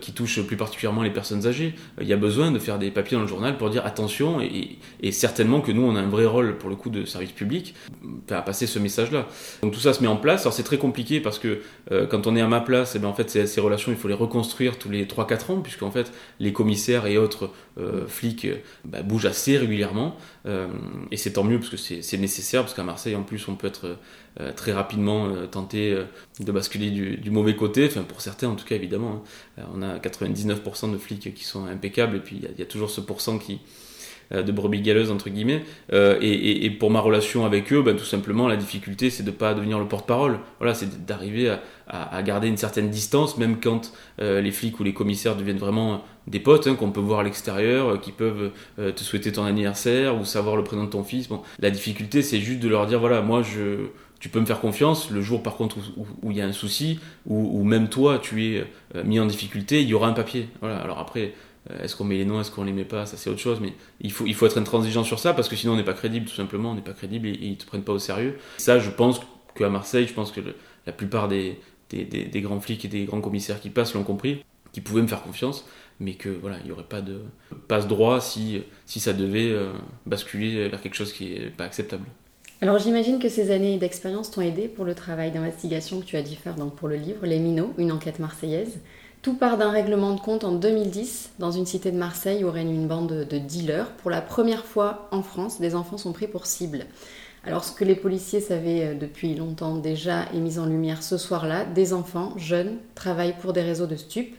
qui 0.00 0.12
touchent 0.12 0.40
plus 0.42 0.56
particulièrement 0.56 1.02
les 1.02 1.10
personnes 1.10 1.46
âgées. 1.46 1.74
Il 2.00 2.08
y 2.08 2.12
a 2.12 2.16
besoin 2.16 2.50
de 2.50 2.58
faire 2.58 2.78
des 2.78 2.90
papiers 2.90 3.16
dans 3.16 3.22
le 3.22 3.28
journal 3.28 3.58
pour 3.58 3.68
dire 3.68 3.84
attention 3.84 4.40
et, 4.40 4.78
et 5.00 5.12
certainement 5.12 5.60
que 5.60 5.70
nous 5.70 5.82
on 5.82 5.94
a 5.94 6.00
un 6.00 6.08
vrai 6.08 6.24
rôle 6.24 6.56
pour 6.56 6.70
le 6.70 6.76
coup 6.76 6.90
de 6.90 7.04
service 7.04 7.32
public 7.32 7.74
à 8.30 8.40
passer 8.40 8.66
ce 8.66 8.78
message-là. 8.78 9.28
Donc 9.62 9.72
tout 9.72 9.80
ça 9.80 9.92
se 9.92 10.02
met 10.02 10.08
en 10.08 10.16
place. 10.16 10.42
Alors 10.42 10.54
c'est 10.54 10.62
très 10.62 10.78
compliqué 10.78 11.20
parce 11.20 11.38
que 11.38 11.60
quand 12.10 12.26
on 12.26 12.36
est 12.36 12.40
à 12.40 12.48
ma 12.48 12.60
place, 12.60 12.94
et 12.94 12.98
eh 12.98 13.00
ben, 13.00 13.08
en 13.08 13.14
fait 13.14 13.28
ces, 13.28 13.46
ces 13.46 13.60
relations 13.60 13.92
il 13.92 13.98
faut 13.98 14.08
les 14.08 14.14
reconstruire 14.14 14.78
tous 14.78 14.88
les 14.88 15.04
3-4 15.04 15.52
ans 15.52 15.60
puisqu'en 15.60 15.90
fait 15.90 16.03
les 16.40 16.52
commissaires 16.52 17.06
et 17.06 17.18
autres 17.18 17.50
flics 18.06 18.46
bah, 18.84 19.02
bougent 19.02 19.26
assez 19.26 19.58
régulièrement. 19.58 20.16
Euh, 20.46 20.68
et 21.10 21.16
c'est 21.16 21.34
tant 21.34 21.44
mieux 21.44 21.58
parce 21.58 21.70
que 21.70 21.76
c'est 21.76 22.18
nécessaire, 22.18 22.62
parce 22.62 22.74
qu'à 22.74 22.82
Marseille 22.82 23.14
en 23.14 23.22
plus 23.22 23.48
on 23.48 23.54
peut 23.54 23.66
être 23.66 23.96
euh, 24.40 24.52
très 24.52 24.72
rapidement 24.72 25.26
euh, 25.26 25.46
tenté 25.46 25.96
de 26.40 26.52
basculer 26.52 26.90
du, 26.90 27.30
mauvais 27.30 27.56
côté, 27.56 27.86
enfin 27.86 28.02
pour 28.02 28.20
certains 28.20 28.48
en 28.48 28.54
tout 28.54 28.66
cas 28.66 28.74
évidemment. 28.74 29.24
Hein. 29.58 29.62
on 29.74 29.82
a 29.82 29.98
99% 29.98 30.92
de 30.92 30.98
flics 30.98 31.34
qui 31.34 31.44
sont 31.44 31.66
impeccables 31.66 32.16
et 32.16 32.20
puis 32.20 32.40
il 32.42 32.58
y, 32.58 32.62
a 32.62 32.66
toujours 32.66 32.90
ce 32.90 33.00
pourcent 33.00 33.38
qui, 33.38 33.60
de 34.30 34.52
brebis 34.52 34.82
galeuses 34.82 35.10
entre 35.10 35.30
guillemets. 35.30 35.64
et, 35.92 36.70
pour 36.78 36.90
ma 36.90 37.00
relation 37.00 37.44
avec 37.46 37.72
eux, 37.72 37.82
ben, 37.82 37.96
tout 37.96 38.04
simplement, 38.04 38.48
la 38.48 38.56
difficulté, 38.56 39.10
c'est 39.10 39.22
de 39.22 39.30
pas 39.30 39.54
devenir 39.54 39.78
le 39.78 39.86
porte-parole. 39.86 40.40
Voilà, 40.58 40.74
c'est 40.74 41.06
d'arriver 41.06 41.48
à, 41.48 41.62
à, 41.86 42.22
garder 42.22 42.48
une 42.48 42.56
certaine 42.56 42.88
distance, 42.90 43.36
même 43.36 43.60
quand 43.60 43.92
euh, 44.20 44.40
les 44.40 44.50
flics 44.50 44.78
ou 44.80 44.84
les 44.84 44.94
commissaires 44.94 45.36
deviennent 45.36 45.58
vraiment 45.58 46.02
des 46.26 46.40
potes, 46.40 46.66
hein, 46.66 46.74
qu'on 46.74 46.90
peut 46.90 47.00
voir 47.00 47.20
à 47.20 47.22
l'extérieur, 47.22 47.88
euh, 47.88 47.98
qui 47.98 48.12
peuvent 48.12 48.52
euh, 48.78 48.92
te 48.92 49.02
souhaiter 49.02 49.32
ton 49.32 49.44
anniversaire 49.44 50.18
ou 50.18 50.24
savoir 50.24 50.56
le 50.56 50.64
prénom 50.64 50.84
de 50.84 50.90
ton 50.90 51.04
fils. 51.04 51.28
Bon, 51.28 51.42
la 51.58 51.70
difficulté, 51.70 52.22
c'est 52.22 52.40
juste 52.40 52.60
de 52.60 52.68
leur 52.68 52.86
dire 52.86 53.00
voilà, 53.00 53.20
moi, 53.20 53.42
tu 54.18 54.28
peux 54.30 54.40
me 54.40 54.46
faire 54.46 54.60
confiance. 54.60 55.10
Le 55.10 55.20
jour, 55.20 55.42
par 55.42 55.56
contre, 55.56 55.76
où 56.22 56.30
il 56.30 56.38
y 56.38 56.40
a 56.40 56.46
un 56.46 56.52
souci, 56.52 57.00
ou 57.26 57.62
même 57.64 57.88
toi, 57.88 58.18
tu 58.18 58.46
es 58.46 58.66
mis 59.04 59.20
en 59.20 59.26
difficulté, 59.26 59.82
il 59.82 59.88
y 59.88 59.94
aura 59.94 60.08
un 60.08 60.12
papier. 60.12 60.48
Voilà. 60.60 60.78
Alors 60.78 60.98
après. 60.98 61.32
Est-ce 61.82 61.96
qu'on 61.96 62.04
met 62.04 62.18
les 62.18 62.26
noms, 62.26 62.42
est-ce 62.42 62.50
qu'on 62.50 62.64
les 62.64 62.74
met 62.74 62.84
pas 62.84 63.06
Ça 63.06 63.16
c'est 63.16 63.30
autre 63.30 63.40
chose, 63.40 63.58
mais 63.58 63.72
il 64.02 64.12
faut, 64.12 64.26
il 64.26 64.34
faut 64.34 64.44
être 64.44 64.58
intransigeant 64.58 65.02
sur 65.02 65.18
ça 65.18 65.32
parce 65.32 65.48
que 65.48 65.56
sinon 65.56 65.72
on 65.72 65.76
n'est 65.76 65.82
pas 65.82 65.94
crédible 65.94 66.26
tout 66.26 66.34
simplement, 66.34 66.72
on 66.72 66.74
n'est 66.74 66.82
pas 66.82 66.92
crédible 66.92 67.26
et, 67.26 67.30
et, 67.30 67.46
ils 67.46 67.56
te 67.56 67.64
prennent 67.64 67.84
pas 67.84 67.94
au 67.94 67.98
sérieux. 67.98 68.36
Ça, 68.58 68.78
je 68.78 68.90
pense 68.90 69.22
qu'à 69.54 69.70
Marseille, 69.70 70.06
je 70.06 70.12
pense 70.12 70.30
que 70.30 70.42
la 70.86 70.92
plupart 70.92 71.26
des, 71.26 71.58
des, 72.02 72.40
grands 72.40 72.60
flics 72.60 72.84
et 72.84 72.88
des 72.88 73.04
grands 73.04 73.20
commissaires 73.20 73.60
qui 73.60 73.70
passent 73.70 73.94
l'ont 73.94 74.02
compris, 74.02 74.44
qui 74.72 74.80
pouvaient 74.80 75.02
me 75.02 75.06
faire 75.06 75.22
confiance, 75.22 75.64
mais 76.00 76.14
que 76.14 76.28
voilà, 76.28 76.56
il 76.60 76.66
n'y 76.66 76.72
aurait 76.72 76.82
pas 76.82 77.00
de 77.00 77.20
passe 77.68 77.86
droit 77.86 78.20
si, 78.20 78.62
si 78.86 78.98
ça 78.98 79.12
devait 79.12 79.50
euh, 79.50 79.72
basculer 80.06 80.68
vers 80.68 80.80
quelque 80.80 80.96
chose 80.96 81.12
qui 81.12 81.34
n'est 81.34 81.50
pas 81.50 81.64
acceptable. 81.64 82.04
Alors 82.60 82.78
j'imagine 82.78 83.18
que 83.18 83.28
ces 83.28 83.50
années 83.50 83.78
d'expérience 83.78 84.30
t'ont 84.30 84.40
aidé 84.40 84.68
pour 84.68 84.84
le 84.84 84.94
travail 84.94 85.30
d'investigation 85.30 86.00
que 86.00 86.06
tu 86.06 86.16
as 86.16 86.22
dû 86.22 86.34
faire 86.34 86.54
donc 86.54 86.74
pour 86.74 86.88
le 86.88 86.96
livre 86.96 87.26
Les 87.26 87.38
Minots, 87.38 87.74
une 87.78 87.92
enquête 87.92 88.18
marseillaise. 88.18 88.80
Tout 89.22 89.34
part 89.34 89.56
d'un 89.56 89.70
règlement 89.70 90.14
de 90.14 90.20
compte 90.20 90.44
en 90.44 90.52
2010 90.52 91.32
dans 91.38 91.50
une 91.50 91.64
cité 91.66 91.90
de 91.90 91.96
Marseille 91.96 92.44
où 92.44 92.50
règne 92.50 92.70
une 92.70 92.86
bande 92.86 93.26
de 93.28 93.38
dealers. 93.38 93.90
Pour 93.92 94.10
la 94.10 94.20
première 94.20 94.66
fois 94.66 95.08
en 95.12 95.22
France, 95.22 95.60
des 95.60 95.74
enfants 95.74 95.96
sont 95.96 96.12
pris 96.12 96.26
pour 96.26 96.46
cible. 96.46 96.86
Alors 97.46 97.64
ce 97.64 97.72
que 97.72 97.84
les 97.84 97.94
policiers 97.94 98.40
savaient 98.40 98.86
euh, 98.86 98.94
depuis 98.94 99.34
longtemps 99.34 99.76
déjà 99.76 100.24
est 100.32 100.38
mis 100.38 100.58
en 100.58 100.66
lumière 100.66 101.02
ce 101.02 101.18
soir-là, 101.18 101.64
des 101.64 101.92
enfants 101.92 102.32
jeunes 102.38 102.78
travaillent 102.94 103.36
pour 103.40 103.52
des 103.52 103.62
réseaux 103.62 103.86
de 103.86 103.96
stupes. 103.96 104.34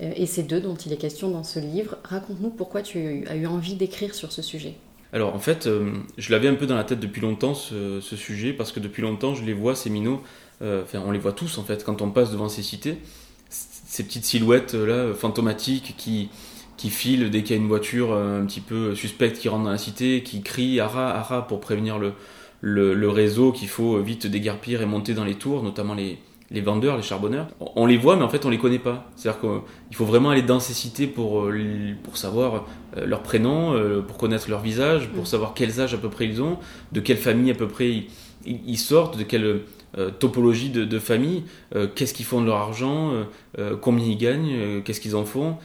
Euh, 0.00 0.12
et 0.16 0.26
c'est 0.26 0.42
d'eux 0.42 0.60
dont 0.60 0.74
il 0.74 0.92
est 0.92 0.96
question 0.96 1.30
dans 1.30 1.44
ce 1.44 1.60
livre. 1.60 1.98
Raconte-nous 2.04 2.50
pourquoi 2.50 2.82
tu 2.82 3.24
as 3.28 3.36
eu 3.36 3.46
envie 3.46 3.76
d'écrire 3.76 4.14
sur 4.14 4.32
ce 4.32 4.42
sujet. 4.42 4.74
Alors 5.12 5.34
en 5.34 5.38
fait, 5.38 5.66
euh, 5.66 5.92
je 6.18 6.32
l'avais 6.32 6.48
un 6.48 6.54
peu 6.54 6.66
dans 6.66 6.74
la 6.74 6.84
tête 6.84 6.98
depuis 6.98 7.20
longtemps 7.20 7.54
ce, 7.54 8.00
sujet, 8.00 8.52
parce 8.52 8.72
que 8.72 8.80
depuis 8.80 9.02
longtemps 9.02 9.34
je 9.34 9.44
les 9.44 9.52
vois, 9.52 9.76
ces 9.76 9.90
minots, 9.90 10.22
enfin 10.62 11.02
on 11.04 11.10
les 11.10 11.18
voit 11.18 11.32
tous 11.32 11.58
en 11.58 11.64
fait 11.64 11.84
quand 11.84 12.02
on 12.02 12.10
passe 12.10 12.30
devant 12.30 12.48
ces 12.48 12.62
cités, 12.62 12.96
ces 13.50 14.04
petites 14.04 14.24
silhouettes 14.24 14.74
là 14.74 15.12
fantomatiques 15.12 15.94
qui, 15.98 16.30
qui 16.76 16.90
file 16.90 17.30
dès 17.30 17.42
qu'il 17.42 17.56
y 17.56 17.58
a 17.58 17.62
une 17.62 17.68
voiture 17.68 18.12
un 18.14 18.44
petit 18.46 18.60
peu 18.60 18.94
suspecte 18.94 19.38
qui 19.38 19.48
rentre 19.48 19.64
dans 19.64 19.70
la 19.70 19.78
cité, 19.78 20.22
qui 20.22 20.42
crie 20.42 20.80
ara 20.80 21.10
ara 21.16 21.46
pour 21.46 21.60
prévenir 21.60 21.98
le, 21.98 22.14
le, 22.60 23.08
réseau 23.08 23.52
qu'il 23.52 23.68
faut 23.68 23.98
vite 23.98 24.26
déguerpir 24.26 24.82
et 24.82 24.86
monter 24.86 25.14
dans 25.14 25.24
les 25.24 25.34
tours, 25.34 25.62
notamment 25.62 25.94
les, 25.94 26.18
les 26.50 26.60
vendeurs, 26.60 26.96
les 26.96 27.02
charbonneurs. 27.02 27.48
On 27.76 27.86
les 27.86 27.96
voit, 27.96 28.16
mais 28.16 28.22
en 28.22 28.28
fait, 28.28 28.44
on 28.44 28.50
les 28.50 28.58
connaît 28.58 28.78
pas. 28.78 29.10
C'est-à-dire 29.16 29.40
qu'il 29.40 29.96
faut 29.96 30.04
vraiment 30.04 30.30
aller 30.30 30.42
dans 30.42 30.60
ces 30.60 30.72
cités 30.72 31.06
pour, 31.06 31.48
pour 32.02 32.16
savoir 32.16 32.66
leur 32.96 33.22
prénom, 33.22 33.74
pour 34.06 34.18
connaître 34.18 34.48
leur 34.50 34.60
visage, 34.60 35.08
pour 35.08 35.24
mm. 35.24 35.26
savoir 35.26 35.54
quels 35.54 35.80
âges 35.80 35.94
à 35.94 35.98
peu 35.98 36.08
près 36.08 36.26
ils 36.26 36.42
ont, 36.42 36.58
de 36.92 37.00
quelle 37.00 37.16
famille 37.16 37.50
à 37.50 37.54
peu 37.54 37.68
près 37.68 38.04
ils, 38.44 38.78
sortent, 38.78 39.18
de 39.18 39.24
quelle 39.24 39.62
topologie 40.18 40.70
de, 40.70 40.98
famille, 40.98 41.44
qu'est-ce 41.94 42.14
qu'ils 42.14 42.26
font 42.26 42.40
de 42.40 42.46
leur 42.46 42.56
argent, 42.56 43.12
combien 43.80 44.06
ils 44.06 44.16
gagnent, 44.16 44.82
qu'est-ce 44.82 45.00
qu'ils 45.00 45.16
en 45.16 45.24
font, 45.24 45.56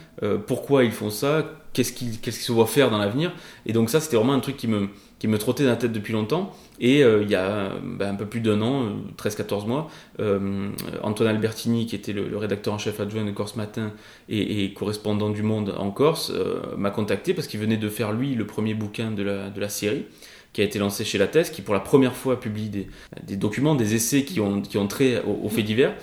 pourquoi 0.45 0.83
ils 0.83 0.91
font 0.91 1.09
ça, 1.09 1.45
qu'est-ce 1.73 1.93
qu'ils 1.93 2.33
se 2.33 2.51
voient 2.51 2.67
faire 2.67 2.89
dans 2.89 2.97
l'avenir. 2.97 3.31
Et 3.65 3.73
donc 3.73 3.89
ça, 3.89 3.99
c'était 3.99 4.17
vraiment 4.17 4.33
un 4.33 4.39
truc 4.39 4.57
qui 4.57 4.67
me, 4.67 4.89
qui 5.19 5.27
me 5.27 5.37
trottait 5.37 5.63
dans 5.63 5.69
la 5.69 5.75
tête 5.75 5.91
depuis 5.91 6.13
longtemps. 6.13 6.55
Et 6.79 7.03
euh, 7.03 7.23
il 7.23 7.29
y 7.29 7.35
a 7.35 7.71
bah, 7.83 8.09
un 8.09 8.15
peu 8.15 8.25
plus 8.25 8.39
d'un 8.39 8.61
an, 8.61 8.91
13-14 9.17 9.63
euh, 9.63 9.67
mois, 9.67 9.89
euh, 10.19 10.69
Antoine 11.03 11.29
Albertini, 11.29 11.85
qui 11.85 11.95
était 11.95 12.13
le, 12.13 12.35
rédacteur 12.37 12.73
en 12.73 12.77
chef 12.77 12.99
adjoint 12.99 13.25
de 13.25 13.31
Corse 13.31 13.55
Matin 13.55 13.91
et, 14.29 14.73
correspondant 14.73 15.29
du 15.29 15.43
Monde 15.43 15.73
en 15.77 15.91
Corse, 15.91 16.31
m'a 16.77 16.91
contacté 16.91 17.33
parce 17.33 17.47
qu'il 17.47 17.59
venait 17.59 17.77
de 17.77 17.89
faire, 17.89 18.11
lui, 18.11 18.35
le 18.35 18.45
premier 18.45 18.73
bouquin 18.73 19.11
de 19.11 19.23
la, 19.23 19.49
de 19.49 19.59
la 19.59 19.69
série 19.69 20.05
qui 20.53 20.61
a 20.61 20.63
été 20.63 20.79
lancé 20.79 21.05
chez 21.05 21.17
La 21.17 21.27
Thèse, 21.27 21.49
qui 21.49 21.61
pour 21.61 21.73
la 21.73 21.79
première 21.79 22.15
fois 22.15 22.39
publie 22.39 22.69
des, 22.69 22.87
des 23.23 23.35
documents, 23.35 23.75
des 23.75 23.95
essais 23.95 24.23
qui 24.23 24.39
ont, 24.39 24.61
qui 24.61 24.77
ont 24.77 24.87
trait 24.87 25.21
aux, 25.23 25.49
faits 25.49 25.65
divers. 25.65 25.93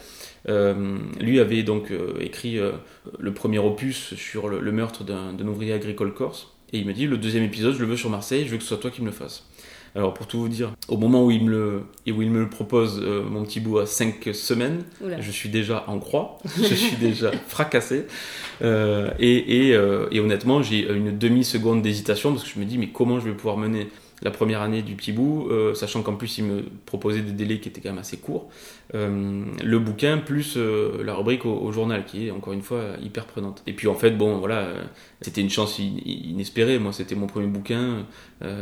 lui 1.21 1.41
avait 1.41 1.63
donc 1.63 1.93
écrit 2.21 2.61
le 3.19 3.35
premier 3.35 3.59
opus 3.59 4.15
sur 4.15 4.49
le, 4.49 4.61
le 4.61 4.73
meurtre 4.73 5.05
d'un 5.05 5.47
ouvrier 5.47 5.73
agricole 5.73 6.15
corse. 6.15 6.55
Et 6.73 6.79
il 6.79 6.87
m'a 6.87 6.93
dit 6.93 7.07
le 7.07 7.19
deuxième 7.19 7.45
épisode, 7.45 7.75
je 7.75 7.81
le 7.81 7.87
veux 7.87 7.97
sur 7.97 8.11
Marseille, 8.11 8.45
je 8.47 8.51
veux 8.51 8.57
que 8.57 8.63
ce 8.63 8.71
soit 8.71 8.79
toi 8.79 8.91
qui 8.91 9.01
me 9.01 9.07
le 9.07 9.13
fasses. 9.13 9.45
Alors 9.97 10.13
pour 10.13 10.27
tout 10.27 10.41
vous 10.41 10.49
dire, 10.49 10.73
au 10.89 10.97
moment 10.97 11.25
où 11.25 11.31
il 11.31 11.45
me 11.45 11.51
le, 11.51 11.83
où 12.13 12.21
il 12.21 12.31
me 12.31 12.41
le 12.41 12.51
propose, 12.51 13.01
euh, 13.01 13.23
mon 13.23 13.45
petit 13.45 13.61
bout 13.61 13.79
à 13.79 13.87
5 13.87 14.31
semaines, 14.33 14.83
je 15.21 15.31
suis 15.31 15.49
déjà 15.49 15.85
en 15.87 16.01
croix, 16.01 16.39
je 16.59 16.75
suis 16.75 16.97
déjà 16.97 17.31
fracassé. 17.47 18.07
Euh, 18.63 19.11
et, 19.21 19.69
et, 19.69 19.75
euh, 19.75 20.09
et, 20.11 20.19
honnêtement, 20.19 20.63
j'ai 20.63 20.93
une 20.93 21.17
demi-seconde 21.17 21.81
d'hésitation 21.83 22.33
parce 22.33 22.43
que 22.43 22.51
je 22.51 22.59
me 22.59 22.65
dis 22.65 22.77
mais 22.77 22.89
comment 22.89 23.21
je 23.21 23.27
vais 23.27 23.35
pouvoir 23.35 23.57
mener 23.57 23.87
la 24.23 24.31
première 24.31 24.63
année 24.63 24.83
du 24.83 24.95
petit 24.95 25.13
bout, 25.13 25.49
euh, 25.51 25.75
sachant 25.75 26.03
qu'en 26.03 26.15
plus 26.15 26.39
il 26.39 26.45
me 26.45 26.63
proposait 26.87 27.23
des 27.23 27.33
délais 27.33 27.61
qui 27.61 27.69
étaient 27.69 27.81
quand 27.81 27.91
même 27.91 27.99
assez 27.99 28.17
courts, 28.17 28.49
euh, 28.95 29.45
le 29.63 29.79
bouquin 29.79 30.19
plus 30.19 30.55
euh, 30.57 31.03
la 31.05 31.15
rubrique 31.15 31.45
au, 31.47 31.73
journal 31.73 32.05
qui 32.05 32.29
est 32.29 32.31
encore 32.31 32.53
une 32.53 32.63
fois 32.63 32.83
hyper 33.03 33.27
prenante. 33.27 33.63
Et 33.67 33.73
puis 33.73 33.89
en 33.89 33.95
fait, 33.95 34.13
bon 34.13 34.39
voilà, 34.39 34.69
c'était 35.21 35.41
une 35.41 35.51
chance 35.51 35.79
inespérée, 35.79 36.79
moi 36.79 36.93
c'était 36.93 37.15
mon 37.15 37.27
premier 37.27 37.47
bouquin, 37.47 38.07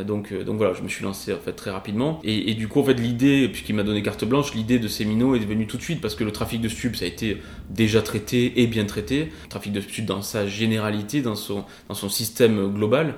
donc, 0.06 0.32
donc 0.32 0.56
voilà, 0.56 0.74
je 0.74 0.82
me 0.82 0.88
suis 0.88 1.02
lancé 1.04 1.32
en 1.32 1.38
fait 1.38 1.52
très 1.52 1.70
rapidement. 1.70 2.20
Et, 2.24 2.54
du 2.54 2.68
coup 2.68 2.80
en 2.80 2.84
fait 2.84 2.94
l'idée, 2.94 3.48
puisqu'il 3.48 3.74
m'a 3.74 3.82
donné 3.82 4.02
carte 4.02 4.24
blanche, 4.24 4.54
l'idée 4.54 4.78
de 4.78 4.88
Semino 4.88 5.34
est 5.34 5.40
venue 5.40 5.66
tout 5.66 5.76
de 5.76 5.82
suite 5.82 6.00
parce 6.00 6.14
que 6.14 6.24
le 6.24 6.30
trafic 6.30 6.60
de 6.60 6.68
stupes 6.68 6.96
ça 6.96 7.04
a 7.04 7.08
été 7.08 7.38
déjà 7.68 8.00
traité 8.00 8.62
et 8.62 8.66
bien 8.66 8.84
traité. 8.84 9.28
Le 9.44 9.48
trafic 9.48 9.72
de 9.72 9.80
stupes 9.80 10.06
dans 10.06 10.22
sa 10.22 10.46
généralité, 10.46 11.20
dans 11.20 11.34
son, 11.34 11.64
dans 11.88 11.94
son 11.94 12.08
système 12.08 12.72
global, 12.72 13.16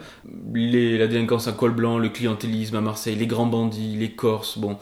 les, 0.55 0.99
la 0.99 1.07
délinquance 1.07 1.49
à 1.49 1.53
col 1.53 1.73
blanc, 1.73 1.99
le 1.99 2.09
client 2.09 2.37
à 2.73 2.81
Marseille, 2.81 3.17
les 3.17 3.27
grands 3.27 3.47
bandits, 3.47 3.97
les 3.97 4.11
Corses, 4.11 4.59
bon, 4.59 4.79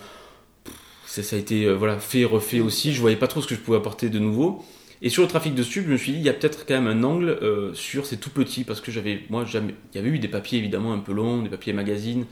ça, 1.13 1.23
ça 1.23 1.37
a 1.37 1.39
été 1.39 1.67
euh, 1.67 1.75
voilà, 1.75 1.99
fait, 1.99 2.25
refait 2.25 2.61
aussi. 2.61 2.95
Je 2.95 3.01
voyais 3.03 3.19
pas 3.19 3.27
trop 3.27 3.43
ce 3.43 3.47
que 3.47 3.55
je 3.55 3.61
pouvais 3.61 3.77
apporter 3.77 4.09
de 4.09 4.19
nouveau. 4.19 4.65
Et 5.03 5.11
sur 5.11 5.23
le 5.23 5.29
trafic 5.29 5.55
de 5.55 5.63
stupes, 5.63 5.85
je 5.85 5.93
me 5.93 5.97
suis 5.99 6.13
dit, 6.13 6.19
il 6.19 6.25
y 6.25 6.31
a 6.31 6.33
peut-être 6.33 6.65
quand 6.65 6.73
même 6.81 6.87
un 6.87 7.03
angle 7.03 7.29
euh, 7.29 7.75
sur 7.75 8.07
ces 8.07 8.17
tout 8.17 8.31
petits, 8.31 8.65
parce 8.65 8.81
que 8.81 8.91
j'avais, 8.91 9.21
moi, 9.29 9.45
jamais, 9.45 9.75
il 9.93 9.97
y 9.97 10.01
avait 10.01 10.09
eu 10.09 10.19
des 10.19 10.29
papiers 10.29 10.59
évidemment 10.59 10.95
un 10.95 11.01
peu 11.01 11.13
longs, 11.13 11.43
des 11.43 11.51
papiers 11.51 11.75
magazines, 11.75 12.25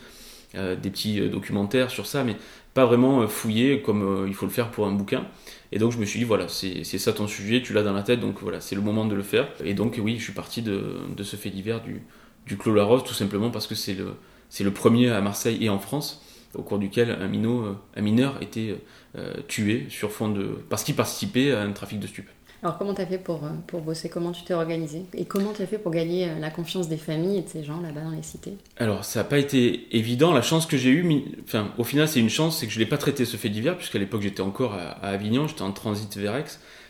euh, 0.55 0.77
des 0.77 0.89
petits 0.89 1.21
documentaires 1.29 1.91
sur 1.91 2.07
ça, 2.07 2.25
mais 2.25 2.37
pas 2.73 2.87
vraiment 2.87 3.29
fouillés 3.29 3.83
comme 3.83 4.25
il 4.27 4.33
faut 4.33 4.47
le 4.47 4.53
faire 4.53 4.71
pour 4.71 4.87
un 4.87 4.93
bouquin. 4.93 5.27
Et 5.73 5.79
donc 5.79 5.93
je 5.93 5.99
me 5.99 6.07
suis 6.07 6.19
dit, 6.19 6.25
voilà, 6.25 6.49
c'est 6.49 6.85
ça 6.85 7.13
ton 7.13 7.27
sujet, 7.27 7.61
tu 7.61 7.75
l'as 7.75 7.83
dans 7.83 7.93
la 7.93 8.03
tête, 8.03 8.21
donc 8.21 8.41
voilà, 8.41 8.63
c'est 8.63 8.77
le 8.77 8.81
moment 8.81 9.05
de 9.05 9.15
le 9.15 9.23
faire. 9.23 9.49
Et 9.63 9.75
donc 9.75 10.01
oui, 10.03 10.17
je 10.17 10.23
suis 10.23 10.33
parti 10.33 10.63
de, 10.63 11.01
de 11.15 11.23
ce 11.23 11.37
fait 11.37 11.51
divers 11.51 11.83
du, 11.83 12.03
du 12.47 12.57
Clos 12.57 12.75
la 12.75 12.85
Rose, 12.85 13.03
tout 13.05 13.13
simplement 13.13 13.51
parce 13.51 13.67
que 13.67 13.75
c'est 13.75 13.95
le, 13.95 14.15
c'est 14.49 14.65
le 14.65 14.71
premier 14.71 15.11
à 15.11 15.21
Marseille 15.21 15.59
et 15.61 15.69
en 15.69 15.81
France, 15.81 16.23
au 16.55 16.63
cours 16.63 16.79
duquel 16.79 17.11
un, 17.11 17.29
minot, 17.29 17.63
euh, 17.63 17.77
un 17.97 18.01
mineur 18.03 18.37
était 18.41 18.77
euh, 19.17 19.35
tué 19.49 19.87
sur 19.89 20.11
fond 20.11 20.29
de, 20.29 20.59
parce 20.69 20.85
qu'il 20.85 20.95
participait 20.95 21.53
à 21.53 21.63
un 21.63 21.73
trafic 21.73 22.01
de 22.01 22.07
stupes. 22.07 22.29
Alors 22.63 22.77
comment 22.77 22.93
tu 22.93 23.01
as 23.01 23.07
fait 23.07 23.19
pour, 23.19 23.45
euh, 23.45 23.51
pour 23.67 23.81
bosser? 23.81 24.11
Comment 24.11 24.33
tu 24.33 24.45
t'es 24.45 24.53
organisé? 24.53 25.05
Et 25.15 25.25
comment 25.25 25.53
tu 25.53 25.63
as 25.63 25.67
fait 25.67 25.79
pour 25.79 25.93
gagner 25.93 26.29
la 26.39 26.51
confiance 26.51 26.89
des 26.89 26.99
familles 26.99 27.39
et 27.39 27.43
de 27.43 27.49
ces 27.49 27.65
gens 27.65 27.81
là-bas 27.81 28.03
dans 28.03 28.11
les 28.11 28.23
cités? 28.23 28.55
Alors 28.77 29.05
ça 29.05 29.21
n'a 29.21 29.25
pas 29.25 29.39
été 29.39 29.97
évident. 29.97 30.33
La 30.33 30.43
chance 30.43 30.67
que 30.67 30.77
j'ai 30.77 30.91
eue, 30.91 31.25
enfin 31.45 31.73
au 31.79 31.85
final 31.85 32.07
c'est 32.07 32.21
une 32.21 32.29
chance, 32.29 32.59
c'est 32.59 32.67
que 32.67 32.73
je 32.73 32.79
ne 32.79 32.85
l'ai 32.85 32.91
pas 32.91 32.99
traité 32.99 33.25
ce 33.25 33.37
fait 33.37 33.49
divers, 33.49 33.77
puisqu'à 33.77 33.99
l'époque 33.99 34.21
j'étais 34.21 34.43
encore 34.43 34.75
à, 34.75 34.91
Avignon, 35.07 35.47
j'étais 35.47 35.63
en 35.63 35.73
transit 35.73 36.15
vers 36.17 36.37
Aix. 36.37 36.45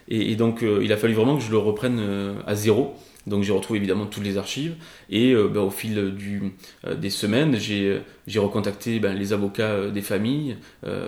Et, 0.09 0.35
donc 0.35 0.63
il 0.63 0.93
a 0.93 0.97
fallu 0.97 1.15
vraiment 1.15 1.37
que 1.37 1.43
je 1.43 1.53
le 1.53 1.59
reprenne 1.59 2.01
à 2.45 2.55
zéro. 2.57 2.97
Donc 3.27 3.43
j'ai 3.43 3.53
retrouvé 3.53 3.79
évidemment 3.79 4.07
toutes 4.07 4.25
les 4.25 4.39
archives. 4.39 4.77
Et 5.11 5.33
euh, 5.33 5.49
ben, 5.49 5.61
au 5.61 5.71
fil 5.71 6.15
du, 6.15 6.53
euh, 6.87 6.95
des 6.95 7.11
semaines, 7.11 7.57
j'ai 7.57 8.03
recontacté 8.39 8.99
ben, 8.99 9.15
les 9.15 9.33
avocats 9.33 9.71
euh, 9.71 9.91
des 9.91 10.03
familles, 10.03 10.57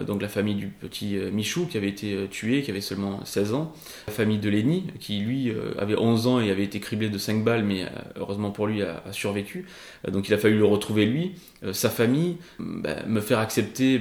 donc 0.06 0.20
la 0.20 0.28
famille 0.28 0.54
du 0.54 0.66
petit 0.68 1.16
Michou 1.32 1.66
qui 1.66 1.76
avait 1.76 1.88
été 1.88 2.26
tué, 2.30 2.62
qui 2.62 2.70
avait 2.70 2.80
seulement 2.80 3.24
16 3.24 3.54
ans, 3.54 3.72
la 4.06 4.12
famille 4.12 4.38
de 4.38 4.50
Lenny 4.50 4.84
qui 5.00 5.18
lui 5.18 5.52
avait 5.78 5.96
11 5.96 6.26
ans 6.26 6.40
et 6.40 6.50
avait 6.50 6.64
été 6.64 6.80
criblé 6.80 7.08
de 7.08 7.18
5 7.18 7.42
balles 7.42 7.64
mais 7.64 7.86
heureusement 8.16 8.50
pour 8.50 8.66
lui 8.66 8.82
a, 8.82 9.02
survécu. 9.12 9.66
donc 10.08 10.28
il 10.28 10.34
a 10.34 10.38
fallu 10.38 10.58
le 10.58 10.64
retrouver 10.64 11.06
lui, 11.06 11.32
sa 11.72 11.90
famille, 11.90 12.36
ben, 12.58 13.04
me 13.06 13.20
faire 13.20 13.38
accepter 13.38 14.00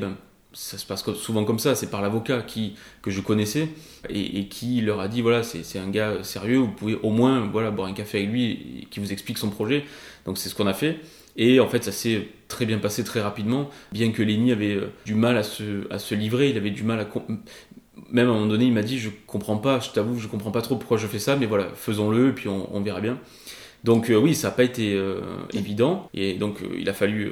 ça 0.53 0.77
se 0.77 0.85
passe 0.85 1.03
souvent 1.13 1.45
comme 1.45 1.59
ça, 1.59 1.75
c'est 1.75 1.89
par 1.89 2.01
l'avocat 2.01 2.41
qui 2.41 2.75
que 3.01 3.09
je 3.11 3.21
connaissais 3.21 3.69
et, 4.09 4.47
qui 4.47 4.81
leur 4.81 4.99
a 4.99 5.07
dit 5.07 5.21
voilà 5.21 5.43
c'est 5.43 5.79
un 5.79 5.89
gars 5.89 6.23
sérieux, 6.23 6.57
vous 6.57 6.71
pouvez 6.71 6.95
au 7.03 7.09
moins 7.09 7.47
voilà 7.47 7.71
boire 7.71 7.87
un 7.87 7.93
café 7.93 8.19
avec 8.19 8.31
lui 8.31 8.87
qui 8.91 8.99
vous 8.99 9.11
explique 9.11 9.37
son 9.37 9.49
projet. 9.49 9.85
Donc 10.25 10.37
c'est 10.37 10.49
ce 10.49 10.55
qu'on 10.55 10.67
a 10.67 10.73
fait 10.73 10.99
et 11.37 11.59
en 11.59 11.67
fait 11.67 11.83
ça 11.83 11.91
s'est 11.91 12.27
très 12.47 12.65
bien 12.65 12.79
passé 12.79 13.03
très 13.03 13.21
rapidement, 13.21 13.69
bien 13.91 14.11
que 14.11 14.21
Lenny 14.21 14.51
avait 14.51 14.75
euh, 14.75 14.91
du 15.05 15.15
mal 15.15 15.37
à 15.37 15.43
se, 15.43 15.91
à 15.91 15.97
se 15.99 16.13
livrer, 16.13 16.49
il 16.49 16.57
avait 16.57 16.71
du 16.71 16.83
mal 16.83 16.99
à 16.99 17.07
même 18.09 18.27
à 18.27 18.31
un 18.31 18.33
moment 18.33 18.47
donné 18.47 18.65
il 18.65 18.73
m'a 18.73 18.83
dit 18.83 18.99
je 18.99 19.09
comprends 19.27 19.57
pas, 19.57 19.79
je 19.79 19.91
t'avoue 19.91 20.19
je 20.19 20.27
comprends 20.27 20.51
pas 20.51 20.61
trop 20.61 20.75
pourquoi 20.75 20.97
je 20.97 21.07
fais 21.07 21.19
ça, 21.19 21.37
mais 21.37 21.45
voilà 21.45 21.69
faisons-le 21.75 22.35
puis 22.35 22.49
on 22.49 22.81
verra 22.81 22.99
bien. 22.99 23.17
Donc 23.83 24.09
euh, 24.09 24.15
oui, 24.15 24.35
ça 24.35 24.49
n'a 24.49 24.53
pas 24.53 24.63
été 24.63 24.93
euh, 24.93 25.21
évident 25.53 26.09
et 26.13 26.35
donc 26.35 26.59
il 26.77 26.87
a 26.87 26.93
fallu 26.93 27.31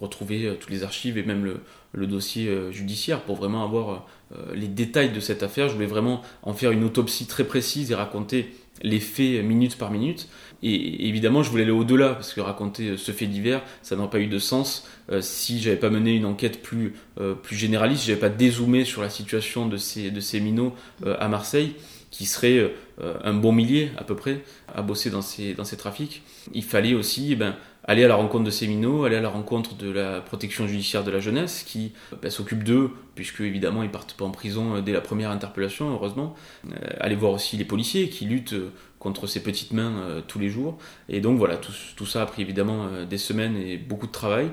retrouver 0.00 0.54
toutes 0.60 0.70
les 0.70 0.82
archives 0.82 1.16
et 1.16 1.22
même 1.22 1.44
le, 1.44 1.60
le 1.92 2.06
dossier 2.06 2.48
euh, 2.48 2.70
judiciaire 2.70 3.22
pour 3.22 3.36
vraiment 3.36 3.64
avoir 3.64 4.06
euh, 4.32 4.54
les 4.54 4.68
détails 4.68 5.10
de 5.10 5.20
cette 5.20 5.42
affaire. 5.42 5.68
Je 5.68 5.74
voulais 5.74 5.86
vraiment 5.86 6.22
en 6.42 6.52
faire 6.52 6.70
une 6.70 6.84
autopsie 6.84 7.26
très 7.26 7.44
précise 7.44 7.90
et 7.90 7.94
raconter 7.94 8.52
les 8.82 9.00
faits 9.00 9.42
minute 9.42 9.76
par 9.76 9.90
minute. 9.90 10.28
Et 10.62 11.08
évidemment, 11.08 11.42
je 11.42 11.50
voulais 11.50 11.62
aller 11.62 11.72
au-delà, 11.72 12.10
parce 12.14 12.32
que 12.34 12.40
raconter 12.40 12.96
ce 12.96 13.12
fait 13.12 13.26
divers, 13.26 13.62
ça 13.82 13.96
n'aurait 13.96 14.10
pas 14.10 14.20
eu 14.20 14.26
de 14.26 14.38
sens 14.38 14.88
euh, 15.10 15.20
si 15.20 15.60
j'avais 15.60 15.76
pas 15.76 15.90
mené 15.90 16.14
une 16.14 16.24
enquête 16.24 16.62
plus, 16.62 16.94
plus 17.42 17.56
généraliste, 17.56 18.02
si 18.02 18.08
j'avais 18.08 18.20
pas 18.20 18.28
dézoomé 18.28 18.84
sur 18.84 19.02
la 19.02 19.10
situation 19.10 19.66
de 19.66 19.76
ces, 19.76 20.10
de 20.10 20.20
ces 20.20 20.40
minots 20.40 20.74
à 21.04 21.28
Marseille, 21.28 21.74
qui 22.10 22.26
serait 22.26 22.72
un 23.00 23.34
bon 23.34 23.52
millier 23.52 23.90
à 23.96 24.04
peu 24.04 24.16
près 24.16 24.42
à 24.74 24.82
bosser 24.82 25.10
dans 25.10 25.22
ces, 25.22 25.54
dans 25.54 25.64
ces 25.64 25.76
trafics. 25.76 26.22
Il 26.54 26.64
fallait 26.64 26.94
aussi 26.94 27.36
ben, 27.36 27.54
aller 27.88 28.04
à 28.04 28.08
la 28.08 28.14
rencontre 28.14 28.44
de 28.44 28.50
ces 28.50 28.66
minots, 28.68 29.04
aller 29.04 29.16
à 29.16 29.20
la 29.22 29.30
rencontre 29.30 29.74
de 29.74 29.90
la 29.90 30.20
protection 30.20 30.66
judiciaire 30.66 31.04
de 31.04 31.10
la 31.10 31.20
jeunesse 31.20 31.64
qui 31.66 31.92
bah, 32.22 32.28
s'occupe 32.28 32.62
d'eux, 32.62 32.90
puisque 33.14 33.40
évidemment 33.40 33.82
ils 33.82 33.90
partent 33.90 34.12
pas 34.12 34.26
en 34.26 34.30
prison 34.30 34.76
euh, 34.76 34.80
dès 34.82 34.92
la 34.92 35.00
première 35.00 35.30
interpellation, 35.30 35.90
heureusement. 35.90 36.34
Euh, 36.66 36.76
aller 37.00 37.16
voir 37.16 37.32
aussi 37.32 37.56
les 37.56 37.64
policiers 37.64 38.10
qui 38.10 38.26
luttent 38.26 38.52
euh, 38.52 38.70
contre 38.98 39.26
ces 39.26 39.42
petites 39.42 39.72
mains 39.72 40.22
tous 40.26 40.40
les 40.40 40.50
jours. 40.50 40.76
Et 41.08 41.20
donc 41.20 41.38
voilà, 41.38 41.56
tout, 41.56 41.72
tout 41.96 42.04
ça 42.04 42.20
a 42.22 42.26
pris 42.26 42.42
évidemment 42.42 42.88
des 43.08 43.16
semaines 43.16 43.56
et 43.56 43.76
beaucoup 43.76 44.08
de 44.08 44.12
travail. 44.12 44.50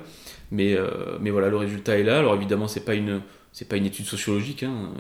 Mais, 0.52 0.78
mais 1.20 1.32
voilà, 1.32 1.50
le 1.50 1.58
résultat 1.58 1.98
est 1.98 2.04
là. 2.04 2.20
Alors 2.20 2.36
évidemment, 2.36 2.68
c'est 2.68 2.86
pas 2.86 2.94
une 2.94 3.22
c'est 3.56 3.70
pas 3.70 3.78
une 3.78 3.86
étude 3.86 4.06
sociologique, 4.06 4.64
hein. 4.64 4.92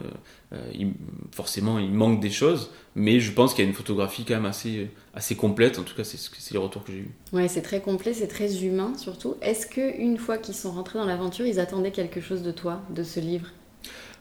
Euh, 0.53 0.71
il, 0.73 0.93
forcément 1.33 1.77
il 1.77 1.91
manque 1.91 2.21
des 2.21 2.29
choses, 2.29 2.71
mais 2.95 3.19
je 3.19 3.33
pense 3.33 3.53
qu'il 3.53 3.65
y 3.65 3.67
a 3.67 3.69
une 3.69 3.75
photographie 3.75 4.23
quand 4.23 4.35
même 4.35 4.45
assez, 4.45 5.35
complète, 5.35 5.77
en 5.77 5.83
tout 5.83 5.93
cas 5.93 6.05
c'est 6.05 6.53
les 6.53 6.57
retours 6.57 6.85
que 6.85 6.93
j'ai 6.93 6.99
eus. 6.99 7.11
Ouais, 7.33 7.49
c'est 7.49 7.61
très 7.61 7.81
complet, 7.81 8.13
c'est 8.13 8.29
très 8.29 8.63
humain 8.63 8.93
surtout. 8.97 9.35
Est-ce 9.41 9.67
qu'une 9.67 10.17
fois 10.17 10.37
qu'ils 10.37 10.55
sont 10.55 10.71
rentrés 10.71 10.97
dans 10.97 11.05
l'aventure, 11.05 11.45
ils 11.45 11.59
attendaient 11.59 11.91
quelque 11.91 12.21
chose 12.21 12.43
de 12.43 12.51
toi, 12.51 12.81
de 12.91 13.03
ce 13.03 13.19
livre? 13.19 13.47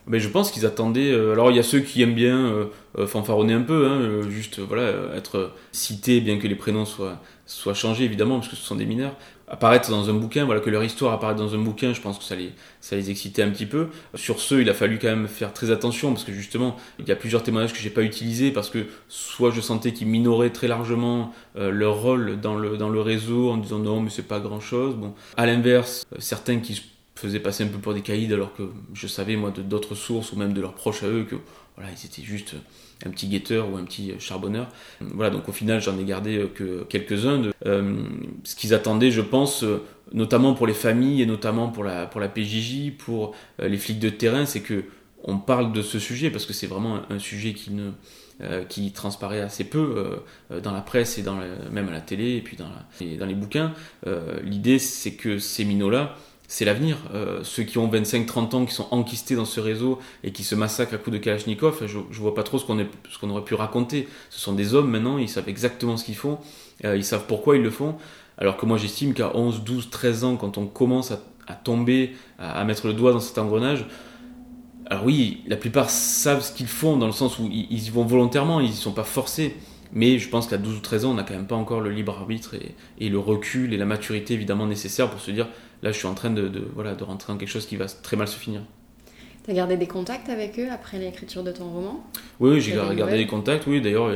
Mais 0.07 0.21
je 0.21 0.29
pense 0.29 0.51
qu'ils 0.51 0.67
attendaient. 0.67 1.13
Euh, 1.13 1.33
alors 1.33 1.51
il 1.51 1.57
y 1.57 1.61
a 1.61 1.63
ceux 1.63 1.81
qui 1.81 2.03
aiment 2.03 2.15
bien 2.15 2.69
euh, 2.99 3.07
fanfaronner 3.07 3.55
un 3.55 3.63
peu, 3.63 3.87
hein, 3.87 4.29
juste 4.29 4.61
voilà 4.61 4.93
être 5.17 5.53
cités, 5.73 6.21
bien 6.21 6.39
que 6.39 6.47
les 6.47 6.55
prénoms 6.55 6.85
soient, 6.85 7.21
soient 7.47 7.75
changés 7.75 8.05
évidemment, 8.05 8.37
parce 8.39 8.49
que 8.49 8.57
ce 8.57 8.65
sont 8.65 8.77
des 8.77 8.87
mineurs. 8.87 9.17
apparaître 9.49 9.91
dans 9.91 10.09
un 10.09 10.15
bouquin, 10.15 10.45
voilà, 10.45 10.61
que 10.61 10.71
leur 10.71 10.83
histoire 10.85 11.13
apparaisse 11.13 11.39
dans 11.39 11.55
un 11.55 11.59
bouquin, 11.59 11.93
je 11.93 12.01
pense 12.01 12.19
que 12.19 12.25
ça 12.25 12.35
les, 12.35 12.53
ça 12.81 12.97
les 12.97 13.11
excitait 13.11 13.43
un 13.43 13.51
petit 13.51 13.67
peu. 13.67 13.89
Sur 14.15 14.41
ce, 14.41 14.55
il 14.57 14.69
a 14.71 14.75
fallu 14.75 14.99
quand 14.99 15.09
même 15.09 15.29
faire 15.29 15.53
très 15.53 15.71
attention 15.71 16.13
parce 16.13 16.25
que 16.25 16.33
justement, 16.33 16.77
il 16.99 17.09
y 17.09 17.13
a 17.13 17.17
plusieurs 17.17 17.43
témoignages 17.43 17.73
que 17.73 17.79
j'ai 17.79 17.91
pas 17.91 18.03
utilisés 18.03 18.51
parce 18.51 18.71
que 18.71 18.87
soit 19.09 19.51
je 19.51 19.61
sentais 19.61 19.93
qu'ils 19.93 20.09
minoraient 20.09 20.51
très 20.51 20.69
largement 20.69 21.33
euh, 21.57 21.71
leur 21.71 22.01
rôle 22.01 22.41
dans 22.41 22.57
le, 22.57 22.77
dans 22.77 22.89
le 22.89 23.01
réseau 23.01 23.51
en 23.51 23.57
disant 23.57 23.79
non, 23.79 24.01
mais 24.01 24.11
c'est 24.11 24.29
pas 24.29 24.41
grand 24.41 24.61
chose. 24.61 24.95
Bon, 24.97 25.15
à 25.37 25.47
l'inverse, 25.47 26.07
euh, 26.13 26.17
certains 26.21 26.61
qui 26.61 26.75
se 26.75 26.83
faisaient 27.15 27.41
passer 27.41 27.65
un 27.65 27.69
peu 27.69 27.79
pour 27.79 27.95
des 27.95 28.03
caïds 28.03 28.33
alors 28.33 28.55
que 28.55 28.65
je 28.93 29.07
savais 29.07 29.37
moi 29.37 29.51
de 29.51 29.63
d'autres 29.63 29.95
sources 29.95 30.33
ou 30.33 30.37
même 30.37 30.53
de 30.53 30.61
leurs 30.61 30.75
proches 30.75 31.03
à 31.03 31.09
eux 31.09 31.25
que 31.25 31.37
voilà, 31.77 31.91
ils 31.91 32.07
étaient 32.07 32.23
juste 32.23 32.55
un 33.05 33.11
petit 33.11 33.27
guetteur 33.27 33.71
ou 33.71 33.77
un 33.77 33.85
petit 33.85 34.13
charbonneur. 34.19 34.69
Voilà, 35.01 35.31
donc 35.31 35.49
au 35.49 35.53
final, 35.53 35.81
j'en 35.81 35.99
ai 35.99 36.05
gardé 36.05 36.39
euh, 36.39 36.47
que 36.47 36.85
quelques-uns. 36.85 37.39
De, 37.39 37.53
euh, 37.67 38.05
ce 38.45 38.55
qu'ils 38.55 38.75
attendaient, 38.75 39.11
je 39.11 39.21
pense, 39.21 39.65
euh, 39.65 39.83
notamment 40.13 40.55
pour 40.55 40.67
les 40.67 40.75
familles 40.75 41.23
et 41.23 41.27
notamment 41.27 41.69
pour 41.69 41.85
la, 41.85 42.07
pour 42.07 42.21
la 42.21 42.29
PJJ, 42.29 42.93
pour 42.97 43.35
les 43.59 43.77
flics 43.77 43.99
de 43.99 44.11
terrain, 44.11 44.47
c'est 44.47 44.61
que 44.61 44.85
on 45.25 45.39
parle 45.39 45.73
de 45.73 45.81
ce 45.81 45.99
sujet 45.99 46.31
parce 46.31 46.45
que 46.45 46.53
c'est 46.53 46.67
vraiment 46.67 47.01
un, 47.09 47.19
sujet 47.19 47.55
qui 47.55 47.73
ne 47.73 47.93
qui 48.69 48.93
transparaît 48.93 49.41
assez 49.41 49.65
peu 49.65 50.21
dans 50.63 50.73
la 50.73 50.83
presse 50.83 51.19
et 51.19 51.23
dans 51.23 51.39
même 51.71 51.89
à 51.89 51.93
la 51.93 52.03
télé 52.03 52.37
et 52.37 52.43
puis 52.43 52.57
dans, 52.57 52.69
et 53.01 53.17
dans 53.17 53.25
les 53.25 53.35
bouquins. 53.35 53.73
L'idée, 54.43 54.79
c'est 54.79 55.15
que 55.15 55.39
ces 55.39 55.65
minots-là, 55.65 56.17
c'est 56.55 56.65
l'avenir. 56.65 56.99
Euh, 57.13 57.41
ceux 57.43 57.65
qui 57.65 57.79
ont 57.79 57.91
25-30 57.91 58.55
ans, 58.55 58.65
qui 58.65 58.73
sont 58.73 58.87
enquistés 58.93 59.35
dans 59.35 59.45
ce 59.45 59.59
réseau 59.59 59.99
et 60.23 60.31
qui 60.31 60.45
se 60.45 60.55
massacrent 60.55 60.95
à 60.95 60.99
coups 60.99 61.15
de 61.15 61.19
Kalachnikov, 61.19 61.85
je, 61.85 61.99
je 62.09 62.21
vois 62.21 62.33
pas 62.33 62.45
trop 62.45 62.61
ce 62.61 62.65
qu'on, 62.65 63.31
aurait 63.31 63.43
pu 63.43 63.55
raconter. 63.55 64.09
Ce 64.31 64.39
sont 64.39 64.53
des 64.53 64.73
hommes 64.73 64.89
maintenant, 64.89 65.19
ils 65.19 65.29
savent 65.29 65.49
exactement 65.49 65.97
ce 65.97 66.05
qu'ils 66.05 66.15
font, 66.15 66.39
euh, 66.85 66.97
ils 66.97 67.03
savent 67.03 67.25
pourquoi 67.27 67.57
ils 67.57 67.63
le 67.63 67.71
font. 67.71 67.97
Alors 68.39 68.57
que 68.57 68.67
moi 68.67 68.79
j'estime 68.79 69.15
qu'à 69.15 69.35
11, 69.35 69.65
12, 69.65 69.91
13 69.91 70.23
ans, 70.23 70.37
quand 70.37 70.57
on 70.57 70.67
commence 70.67 71.11
à, 71.11 71.55
tomber, 71.55 72.15
à, 72.39 72.63
mettre 72.63 72.87
le 72.87 72.93
doigt 72.93 73.11
dans 73.11 73.19
cet 73.19 73.39
engrenage, 73.39 73.87
alors 74.87 75.07
oui, 75.07 75.43
la 75.49 75.57
plupart 75.57 75.91
savent 75.91 76.41
ce 76.41 76.53
qu'ils 76.53 76.69
font 76.69 76.97
dans 76.97 77.07
le 77.07 77.13
sens 77.13 77.41
où 77.41 77.49
ils, 77.51 77.85
y 77.85 77.91
vont 77.91 78.05
volontairement, 78.05 78.61
ils 78.61 78.71
y 78.71 78.75
sont 78.75 78.93
pas 78.93 79.03
forcés. 79.03 79.57
Mais 79.93 80.19
je 80.19 80.29
pense 80.29 80.47
qu'à 80.47 80.57
12 80.57 80.77
ou 80.77 80.81
13 80.81 81.05
ans, 81.05 81.11
on 81.11 81.15
n'a 81.15 81.25
quand 81.25 81.35
même 81.35 81.47
pas 81.47 81.57
encore 81.57 81.81
le 81.81 81.91
libre 81.91 82.17
arbitre 82.17 82.55
et, 82.55 82.75
et, 82.99 83.09
le 83.09 83.19
recul 83.19 83.73
et 83.73 83.77
la 83.77 83.87
maturité 83.87 84.35
évidemment 84.35 84.67
nécessaire 84.67 85.09
pour 85.11 85.21
se 85.21 85.31
dire 85.33 85.47
là 85.85 85.93
je 85.93 85.99
suis 85.99 86.09
en 86.09 86.15
train 86.15 86.31
de, 86.31 86.51
voilà, 86.75 86.95
de 86.97 87.05
rentrer 87.05 87.33
dans 87.33 87.39
quelque 87.39 87.49
chose 87.49 87.67
qui 87.67 87.77
va 87.77 87.87
très 87.87 88.17
mal 88.17 88.27
se 88.27 88.37
finir. 88.37 88.63
Tu 89.45 89.51
as 89.51 89.55
gardé 89.55 89.77
des 89.77 89.87
contacts 89.87 90.31
avec 90.31 90.59
eux 90.59 90.69
après 90.73 90.99
l'écriture 90.99 91.45
de 91.45 91.53
ton 91.53 91.69
roman? 91.69 92.03
Oui, 92.41 92.63
j'ai 92.63 92.73
gardé 92.73 93.19
des 93.19 93.27
contacts, 93.27 93.67
oui. 93.67 93.83
D'ailleurs, 93.83 94.07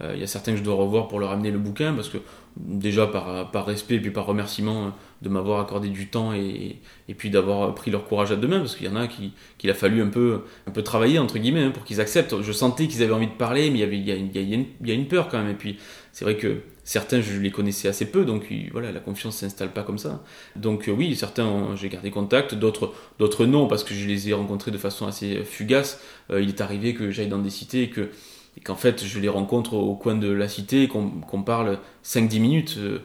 euh, 0.00 0.12
il 0.14 0.20
y 0.20 0.22
a 0.22 0.26
certains 0.26 0.52
que 0.52 0.58
je 0.58 0.62
dois 0.62 0.76
revoir 0.76 1.08
pour 1.08 1.20
leur 1.20 1.30
amener 1.30 1.50
le 1.50 1.58
bouquin, 1.58 1.92
parce 1.92 2.08
que 2.08 2.16
déjà 2.56 3.06
par, 3.06 3.50
par 3.50 3.66
respect 3.66 3.96
et 3.96 4.00
puis 4.00 4.10
par 4.10 4.24
remerciement 4.24 4.86
euh, 4.86 4.90
de 5.20 5.28
m'avoir 5.28 5.60
accordé 5.60 5.88
du 5.88 6.08
temps 6.08 6.32
et, 6.32 6.80
et 7.06 7.14
puis 7.14 7.28
d'avoir 7.28 7.74
pris 7.74 7.90
leur 7.90 8.06
courage 8.06 8.32
à 8.32 8.36
deux 8.36 8.48
mains, 8.48 8.60
parce 8.60 8.76
qu'il 8.76 8.86
y 8.86 8.88
en 8.88 8.96
a 8.96 9.06
qui 9.08 9.34
qu'il 9.58 9.70
a 9.70 9.74
fallu 9.74 10.00
un 10.00 10.08
peu, 10.08 10.44
un 10.66 10.70
peu 10.70 10.82
travailler, 10.82 11.18
entre 11.18 11.36
guillemets, 11.38 11.64
hein, 11.64 11.70
pour 11.70 11.84
qu'ils 11.84 12.00
acceptent. 12.00 12.40
Je 12.40 12.52
sentais 12.52 12.88
qu'ils 12.88 13.02
avaient 13.02 13.12
envie 13.12 13.26
de 13.26 13.32
parler, 13.32 13.68
mais 13.70 13.80
il 13.80 13.80
y, 13.80 13.84
avait, 13.84 13.98
il 13.98 14.08
y, 14.08 14.12
a, 14.12 14.16
il 14.16 14.88
y 14.88 14.90
a 14.90 14.94
une 14.94 15.06
peur 15.06 15.28
quand 15.28 15.36
même. 15.36 15.50
Et 15.50 15.54
puis 15.54 15.76
c'est 16.18 16.24
vrai 16.24 16.36
que 16.36 16.62
Certains, 16.88 17.20
je 17.20 17.38
les 17.38 17.50
connaissais 17.50 17.86
assez 17.86 18.06
peu, 18.06 18.24
donc 18.24 18.50
voilà, 18.72 18.92
la 18.92 19.00
confiance 19.00 19.36
s'installe 19.36 19.74
pas 19.74 19.82
comme 19.82 19.98
ça. 19.98 20.24
Donc 20.56 20.88
euh, 20.88 20.92
oui, 20.92 21.14
certains, 21.14 21.76
j'ai 21.76 21.90
gardé 21.90 22.10
contact, 22.10 22.54
d'autres, 22.54 22.94
d'autres 23.18 23.44
non, 23.44 23.66
parce 23.66 23.84
que 23.84 23.92
je 23.92 24.06
les 24.06 24.30
ai 24.30 24.32
rencontrés 24.32 24.70
de 24.70 24.78
façon 24.78 25.06
assez 25.06 25.44
fugace. 25.44 26.00
Euh, 26.30 26.40
il 26.40 26.48
est 26.48 26.62
arrivé 26.62 26.94
que 26.94 27.10
j'aille 27.10 27.28
dans 27.28 27.40
des 27.40 27.50
cités 27.50 27.82
et 27.82 27.90
que 27.90 28.08
et 28.56 28.62
qu'en 28.62 28.74
fait 28.74 29.04
je 29.04 29.20
les 29.20 29.28
rencontre 29.28 29.74
au 29.74 29.96
coin 29.96 30.14
de 30.14 30.28
la 30.32 30.48
cité, 30.48 30.88
qu'on 30.88 31.42
parle 31.42 31.78
5-10 32.02 32.40
minutes, 32.40 32.76
euh, 32.78 33.00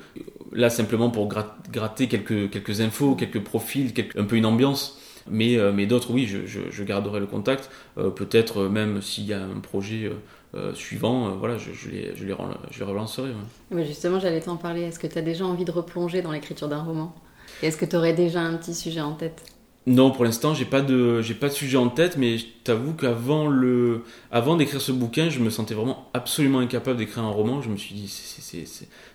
là 0.54 0.70
simplement 0.70 1.10
pour 1.10 1.28
gratter 1.28 2.08
quelques, 2.08 2.50
quelques 2.52 2.80
infos, 2.80 3.16
quelques 3.16 3.44
profils, 3.44 3.92
un 4.16 4.24
peu 4.24 4.38
une 4.38 4.46
ambiance. 4.46 4.98
Mais, 5.30 5.58
mais 5.74 5.86
d'autres, 5.86 6.12
oui, 6.12 6.26
je, 6.26 6.46
je, 6.46 6.84
garderai 6.84 7.22
le 7.22 7.28
contact. 7.28 7.70
Peut-être 7.96 8.68
même 8.68 9.02
s'il 9.02 9.24
y 9.24 9.32
a 9.32 9.42
un 9.42 9.62
projet 9.62 10.12
euh, 10.56 10.74
suivant, 10.76 11.30
euh, 11.30 11.32
voilà, 11.32 11.58
je, 11.58 11.72
je, 11.74 11.90
les, 11.90 12.16
je, 12.16 12.26
les, 12.26 12.36
je 12.70 12.80
les 12.80 12.86
relancerai. 12.86 13.30
justement, 13.78 14.20
j'allais 14.20 14.42
t'en 14.42 14.56
parler. 14.56 14.82
Est-ce 14.82 15.00
que 15.00 15.08
tu 15.08 15.18
as 15.18 15.24
déjà 15.24 15.46
envie 15.46 15.66
de 15.66 15.72
replonger 15.72 16.22
dans 16.22 16.32
l'écriture 16.32 16.68
d'un 16.68 16.84
roman? 16.84 17.16
Est-ce 17.64 17.76
que 17.76 17.86
tu 17.86 17.96
aurais 17.96 18.14
déjà 18.14 18.42
un 18.42 18.56
petit 18.58 18.76
sujet 18.76 19.02
en 19.02 19.14
tête? 19.14 19.44
Non, 19.88 20.12
pour 20.12 20.24
l'instant, 20.24 20.54
j'ai 20.54 20.64
pas 20.66 20.82
de 20.82 21.22
j'ai 21.22 21.34
pas 21.34 21.50
de 21.50 21.54
sujet 21.54 21.78
en 21.78 21.90
tête, 21.90 22.18
mais 22.18 22.38
je 22.38 22.46
t'avoue 22.64 22.94
qu'avant 22.94 23.48
le 23.48 24.04
avant 24.32 24.56
d'écrire 24.56 24.80
ce 24.80 24.94
bouquin, 24.94 25.30
je 25.30 25.40
me 25.40 25.50
sentais 25.50 25.74
vraiment 25.74 26.08
absolument 26.14 26.60
incapable 26.60 27.00
d'écrire 27.00 27.24
un 27.24 27.32
roman. 27.32 27.62
Je 27.62 27.70
me 27.70 27.76
suis 27.76 27.94
dit, 27.94 28.08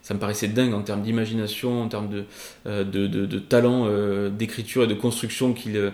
ça 0.03 0.13
me 0.15 0.19
paraissait 0.19 0.49
dingue 0.49 0.75
en 0.75 0.83
termes 0.83 1.03
d'imagination, 1.03 1.83
en 1.83 1.89
termes 1.89 2.11
de 2.11 2.25
euh, 2.67 2.85
de, 2.85 3.07
de, 3.07 3.39
talent 3.39 3.89
d'écriture 4.29 4.83
et 4.83 4.87
de 4.89 4.95
construction 4.95 5.55
qu'il 5.55 5.93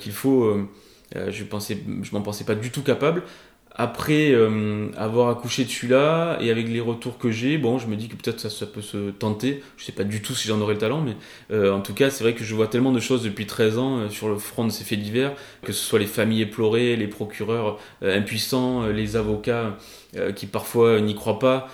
qu'il 0.00 0.12
faut. 0.12 0.56
je 1.14 1.44
pensais, 1.44 1.78
je 2.02 2.12
m'en 2.12 2.22
pensais 2.22 2.44
pas 2.44 2.56
du 2.56 2.72
tout 2.72 2.82
capable 2.82 3.22
après 3.76 4.32
euh, 4.32 4.90
avoir 4.96 5.28
accouché 5.28 5.64
de 5.64 5.70
celui-là 5.70 6.38
et 6.40 6.50
avec 6.50 6.68
les 6.68 6.80
retours 6.80 7.18
que 7.18 7.30
j'ai, 7.30 7.56
bon, 7.56 7.78
je 7.78 7.86
me 7.86 7.96
dis 7.96 8.08
que 8.08 8.16
peut-être 8.16 8.48
ça, 8.48 8.66
peut 8.66 8.82
se 8.82 9.10
tenter. 9.10 9.62
Je 9.76 9.84
sais 9.84 9.92
pas 9.92 10.04
du 10.04 10.22
tout 10.22 10.34
si 10.34 10.48
j'en 10.48 10.60
aurais 10.60 10.74
le 10.74 10.80
talent, 10.80 11.00
mais 11.00 11.16
euh, 11.52 11.72
en 11.72 11.80
tout 11.80 11.94
cas, 11.94 12.10
c'est 12.10 12.24
vrai 12.24 12.34
que 12.34 12.44
je 12.44 12.54
vois 12.54 12.66
tellement 12.66 12.92
de 12.92 13.00
choses 13.00 13.22
depuis 13.22 13.46
13 13.46 13.78
ans 13.78 13.98
euh, 13.98 14.08
sur 14.08 14.28
le 14.28 14.38
front 14.38 14.64
de 14.64 14.70
ces 14.70 14.84
faits 14.84 15.00
divers, 15.00 15.32
que 15.62 15.72
ce 15.72 15.84
soit 15.84 15.98
les 15.98 16.06
familles 16.06 16.42
éplorées, 16.42 16.96
les 16.96 17.06
procureurs 17.06 17.78
impuissants, 18.02 18.86
les 18.86 19.16
avocats 19.16 19.76
qui 20.34 20.46
parfois 20.46 21.00
n'y 21.00 21.14
croient 21.14 21.38
pas. 21.38 21.68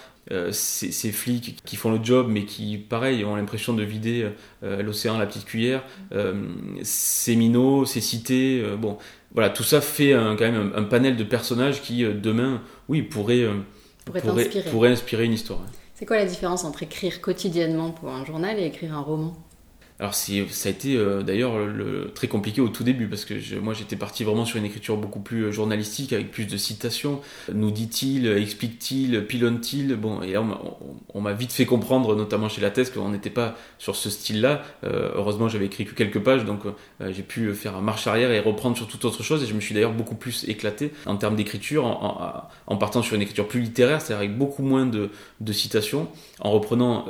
Ces, 0.50 0.90
ces, 0.90 1.12
flics 1.12 1.62
qui 1.64 1.76
font 1.76 1.92
le 1.92 2.02
job 2.02 2.26
mais 2.28 2.44
qui, 2.44 2.78
pareil, 2.78 3.24
ont 3.24 3.36
l'impression 3.36 3.74
de 3.74 3.84
vider 3.84 4.28
l'océan 4.62 5.14
à 5.14 5.18
la 5.18 5.26
petite 5.26 5.44
cuillère, 5.44 5.84
ces 6.82 7.36
minots, 7.36 7.84
ces 7.84 8.00
cités, 8.00 8.60
bon, 8.76 8.98
voilà, 9.36 9.50
tout 9.50 9.64
ça 9.64 9.82
fait 9.82 10.12
quand 10.12 10.40
même 10.40 10.72
un, 10.74 10.84
panel 10.84 11.14
de 11.14 11.22
personnages 11.22 11.82
qui, 11.82 12.04
euh, 12.04 12.14
demain, 12.14 12.62
oui, 12.88 13.02
pourraient, 13.02 13.42
euh, 13.42 13.52
pourrait, 14.70 14.88
inspirer 14.90 15.26
une 15.26 15.34
histoire. 15.34 15.60
C'est 15.94 16.06
quoi 16.06 16.16
la 16.16 16.24
différence 16.24 16.64
entre 16.64 16.82
écrire 16.82 17.20
quotidiennement 17.20 17.90
pour 17.90 18.08
un 18.08 18.24
journal 18.24 18.58
et 18.58 18.64
écrire 18.64 18.94
un 18.94 19.02
roman? 19.02 19.36
Alors 19.98 20.14
ça 20.14 20.32
a 20.34 20.68
été 20.68 20.96
euh, 20.96 21.22
d'ailleurs 21.22 21.54
très 22.14 22.28
compliqué 22.28 22.60
au 22.60 22.68
tout 22.68 22.84
début 22.84 23.06
parce 23.06 23.24
que 23.24 23.58
moi 23.58 23.72
j'étais 23.72 23.96
parti 23.96 24.24
vraiment 24.24 24.44
sur 24.44 24.58
une 24.58 24.66
écriture 24.66 24.98
beaucoup 24.98 25.20
plus 25.20 25.44
euh, 25.44 25.52
journalistique 25.52 26.12
avec 26.12 26.30
plus 26.30 26.44
de 26.44 26.56
citations. 26.58 27.22
Nous 27.52 27.70
dit-il, 27.70 28.26
explique-t-il, 28.26 29.24
pilonne-t-il? 29.26 29.96
Bon 29.96 30.20
et 30.20 30.32
là 30.32 30.44
on, 31.14 31.20
m'a 31.22 31.32
vite 31.32 31.52
fait 31.52 31.64
comprendre, 31.64 32.14
notamment 32.14 32.50
chez 32.50 32.60
la 32.60 32.70
thèse, 32.70 32.90
qu'on 32.90 33.08
n'était 33.08 33.30
pas 33.30 33.56
sur 33.78 33.96
ce 33.96 34.10
style-là. 34.10 34.62
Euh, 34.84 35.12
heureusement 35.14 35.48
j'avais 35.48 35.66
écrit 35.66 35.86
que 35.86 35.94
quelques 35.94 36.20
pages 36.20 36.44
donc 36.44 36.60
j'ai 37.00 37.22
pu 37.22 37.54
faire 37.54 37.76
un 37.76 37.80
marche 37.80 38.06
arrière 38.06 38.30
et 38.30 38.40
reprendre 38.40 38.76
sur 38.76 38.86
toute 38.86 39.04
autre 39.06 39.22
chose 39.22 39.42
et 39.42 39.46
je 39.46 39.54
me 39.54 39.60
suis 39.60 39.74
d'ailleurs 39.74 39.92
beaucoup 39.92 40.14
plus 40.14 40.44
éclaté 40.46 40.92
en 41.06 41.16
termes 41.16 41.36
d'écriture 41.36 41.86
en, 41.86 42.76
partant 42.76 43.02
sur 43.02 43.16
une 43.16 43.22
écriture 43.22 43.48
plus 43.48 43.60
littéraire, 43.60 44.02
c'est-à-dire 44.02 44.18
avec 44.18 44.36
beaucoup 44.36 44.62
moins 44.62 44.84
de 44.84 45.52
citations, 45.52 46.08
en 46.40 46.50
reprenant 46.50 47.06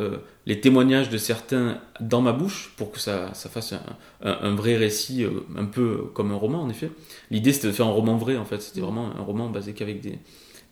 les 0.46 0.61
témoignages 0.61 1.11
de 1.11 1.18
certains 1.18 1.78
dans 2.00 2.22
ma 2.22 2.32
bouche 2.32 2.72
pour 2.76 2.92
que 2.92 3.00
ça, 3.00 3.35
ça 3.35 3.48
fasse 3.48 3.74
un, 4.22 4.54
vrai 4.54 4.76
récit, 4.76 5.24
euh, 5.24 5.44
un 5.56 5.64
peu 5.64 6.04
comme 6.14 6.30
un 6.30 6.37
roman 6.37 6.62
en 6.62 6.70
effet. 6.70 6.90
L'idée 7.30 7.52
c'était 7.52 7.68
de 7.68 7.72
faire 7.72 7.87
un 7.87 7.92
roman 7.92 8.16
vrai 8.16 8.37
en 8.37 8.44
fait, 8.44 8.62
c'était 8.62 8.80
vraiment 8.80 9.11
un 9.16 9.22
roman 9.22 9.48
basé 9.48 9.72
qu'avec 9.72 10.00
des, 10.00 10.18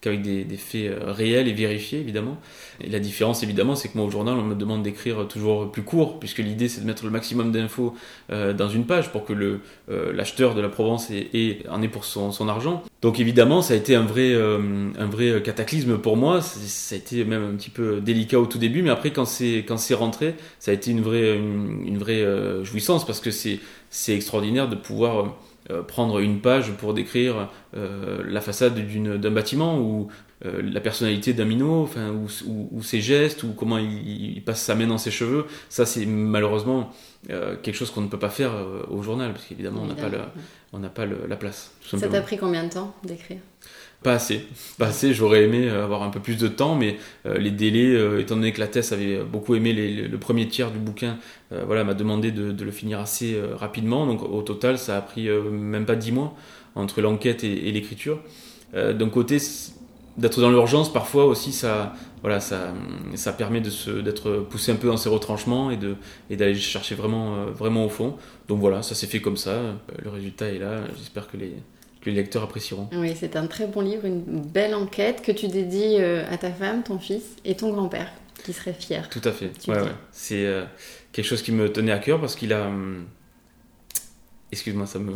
qu'avec 0.05 0.23
des, 0.23 0.57
faits 0.57 0.91
euh, 0.91 1.13
réels 1.13 1.49
et 1.49 1.53
vérifiés, 1.53 1.99
évidemment. 1.99 2.37
Et 2.81 2.91
la 2.91 3.01
différence, 3.01 3.43
évidemment, 3.43 3.75
c'est 3.75 3.89
que 3.89 3.97
moi, 3.97 4.07
au 4.07 4.11
journal, 4.11 4.37
on 4.37 4.43
me 4.43 4.55
demande 4.55 4.83
d'écrire 4.83 5.27
toujours 5.27 5.73
plus 5.73 5.83
court, 5.83 6.21
puisque 6.21 6.39
l'idée, 6.39 6.69
c'est 6.69 6.83
de 6.83 6.87
mettre 6.87 7.05
le 7.05 7.11
maximum 7.11 7.51
d'infos 7.53 7.95
euh, 8.31 8.53
dans 8.53 8.69
une 8.69 8.85
page 8.85 9.11
pour 9.11 9.25
que 9.25 9.33
le, 9.33 9.61
euh, 9.91 10.13
l'acheteur 10.13 10.55
de 10.55 10.61
la 10.61 10.69
Provence 10.69 11.11
ait, 11.11 11.63
en 11.71 11.81
ait 11.81 11.89
pour 11.89 12.05
son, 12.05 12.33
son, 12.33 12.49
argent. 12.49 12.83
Donc, 13.05 13.21
évidemment, 13.21 13.63
ça 13.63 13.75
a 13.75 13.77
été 13.77 13.95
un 13.95 14.03
vrai, 14.03 14.35
un 14.35 15.07
vrai 15.07 15.43
cataclysme 15.43 15.99
pour 15.99 16.17
moi. 16.17 16.41
Ça 16.41 16.95
a 16.95 16.99
été 16.99 17.25
même 17.25 17.45
un 17.45 17.55
petit 17.55 17.71
peu 17.71 18.01
délicat 18.01 18.41
au 18.41 18.47
tout 18.47 18.59
début, 18.59 18.83
mais 18.83 18.91
après, 18.91 19.13
quand 19.13 19.27
c'est, 19.27 19.59
quand 19.69 19.77
c'est 19.77 19.95
rentré, 19.95 20.35
ça 20.59 20.71
a 20.71 20.75
été 20.75 20.91
une 20.91 21.03
vraie, 21.03 21.37
une, 21.37 21.99
vraie 21.99 22.25
jouissance, 22.65 23.07
parce 23.07 23.21
que 23.21 23.31
c'est, 23.31 23.61
c'est 23.91 24.15
extraordinaire 24.15 24.69
de 24.69 24.75
pouvoir 24.75 25.37
euh, 25.71 25.83
prendre 25.83 26.19
une 26.19 26.41
page 26.41 26.73
pour 26.73 26.93
décrire 26.93 27.49
euh, 27.75 28.23
la 28.29 28.43
façade 28.43 28.75
d'un 28.77 29.31
bâtiment 29.31 29.79
ou 29.79 30.09
euh, 30.45 30.63
la 30.63 30.81
personnalité 30.81 31.33
d'un 31.33 31.45
minot, 31.45 31.83
enfin, 31.83 32.13
ou, 32.13 32.83
ses 32.83 33.01
gestes, 33.01 33.43
ou 33.43 33.53
comment 33.57 33.79
il, 33.79 34.43
passe 34.45 34.63
sa 34.63 34.75
main 34.75 34.87
dans 34.87 34.99
ses 34.99 35.11
cheveux. 35.11 35.47
Ça, 35.69 35.87
c'est 35.87 36.07
malheureusement 36.07 36.93
quelque 37.63 37.73
chose 37.73 37.91
qu'on 37.91 38.03
ne 38.03 38.09
peut 38.09 38.19
pas 38.19 38.29
faire 38.29 38.53
au 38.91 39.03
journal, 39.03 39.33
parce 39.33 39.47
qu'évidemment, 39.47 39.81
on 39.83 39.87
n'a 39.87 39.95
pas, 39.95 40.11
on 40.75 40.79
n'a 40.79 40.91
pas 40.91 41.07
la 41.07 41.37
place. 41.37 41.73
Ça 41.83 42.09
t'a 42.09 42.21
pris 42.21 42.37
combien 42.37 42.65
de 42.65 42.71
temps 42.71 42.95
d'écrire? 43.03 43.39
Pas 44.03 44.13
assez, 44.13 44.45
pas 44.77 44.89
assez. 44.89 45.15
J'aurais 45.15 45.45
aimé 45.45 45.71
avoir 45.71 46.03
un 46.03 46.11
peu 46.11 46.21
plus 46.21 46.37
de 46.37 46.49
temps, 46.49 46.75
mais 46.75 46.99
les 47.25 47.51
délais, 47.51 48.21
étant 48.21 48.37
donné 48.37 48.53
que 48.53 48.61
la 48.61 48.67
thèse 48.67 48.93
avait 48.93 49.23
beaucoup 49.23 49.55
aimé 49.55 49.73
le 49.73 50.19
premier 50.19 50.47
tiers 50.49 50.71
du 50.71 50.79
bouquin, 50.79 51.17
voilà, 51.51 51.85
m'a 51.85 51.95
demandé 51.95 52.31
de, 52.31 52.65
le 52.65 52.71
finir 52.71 53.01
assez 53.01 53.41
rapidement. 53.55 54.07
Donc 54.07 54.23
au 54.23 54.43
total, 54.43 54.77
ça 54.77 54.99
a 54.99 55.01
pris 55.01 55.31
même 55.31 55.87
pas 55.87 55.97
dix 55.97 56.13
mois 56.13 56.35
entre 56.75 57.01
l'enquête 57.01 57.43
et, 57.45 57.73
l'écriture. 57.73 58.21
D'un 58.75 59.09
côté, 59.09 59.39
d'être 60.17 60.41
dans 60.41 60.51
l'urgence, 60.51 60.93
parfois 60.93 61.25
aussi, 61.27 61.53
ça, 61.53 61.95
voilà, 62.23 62.41
ça, 62.41 62.73
ça 63.15 63.33
permet 63.33 63.61
d'être 63.61 64.47
poussé 64.49 64.73
un 64.73 64.77
peu 64.77 64.89
dans 64.89 64.97
ses 64.97 65.09
retranchements 65.09 65.71
et 65.71 65.77
d'aller 65.77 65.95
et 66.31 66.37
d'aller 66.37 66.55
chercher 66.55 66.95
vraiment, 66.95 67.37
euh, 67.37 67.47
vraiment 67.47 67.85
au 67.85 67.89
fond. 67.89 68.17
Donc 68.49 68.61
voilà, 68.61 68.83
ça 68.83 68.95
s'est 68.95 69.07
fait 69.07 69.21
comme 69.21 69.37
ça. 69.37 69.61
Le 70.03 70.11
résultat 70.11 70.49
est 70.49 70.59
là. 70.59 70.81
J'espère 70.97 71.29
que 71.29 71.37
les, 71.37 71.55
que 72.01 72.11
les 72.11 72.17
lecteurs 72.17 72.43
apprécieront. 72.45 72.89
Oui, 72.93 73.15
c'est 73.19 73.37
un 73.37 73.47
très 73.47 73.67
bon 73.67 73.81
livre, 73.81 74.05
une 74.05 74.41
belle 74.41 74.75
enquête 74.75 75.23
que 75.23 75.33
tu 75.33 75.49
dédies 75.49 75.97
euh, 75.99 76.25
à 76.31 76.37
ta 76.39 76.51
femme, 76.51 76.83
ton 76.83 76.99
fils 76.99 77.25
et 77.45 77.57
ton 77.57 77.73
grand-père, 77.73 78.13
qui 78.45 78.53
serait 78.53 78.75
fier. 78.75 79.09
Tout 79.09 79.23
à 79.25 79.33
fait. 79.33 79.51
Ouais, 79.67 79.81
ouais. 79.81 79.89
C'est 80.13 80.47
euh, 80.47 80.65
quelque 81.13 81.27
chose 81.27 81.43
qui 81.43 81.53
me 81.53 81.73
tenait 81.73 81.93
à 81.93 81.99
cœur 81.99 82.21
parce 82.21 82.37
qu'il 82.37 82.53
a. 82.53 82.67
Hum, 82.67 83.07
excuse-moi, 84.53 84.87
ça 84.87 85.01
me 85.01 85.13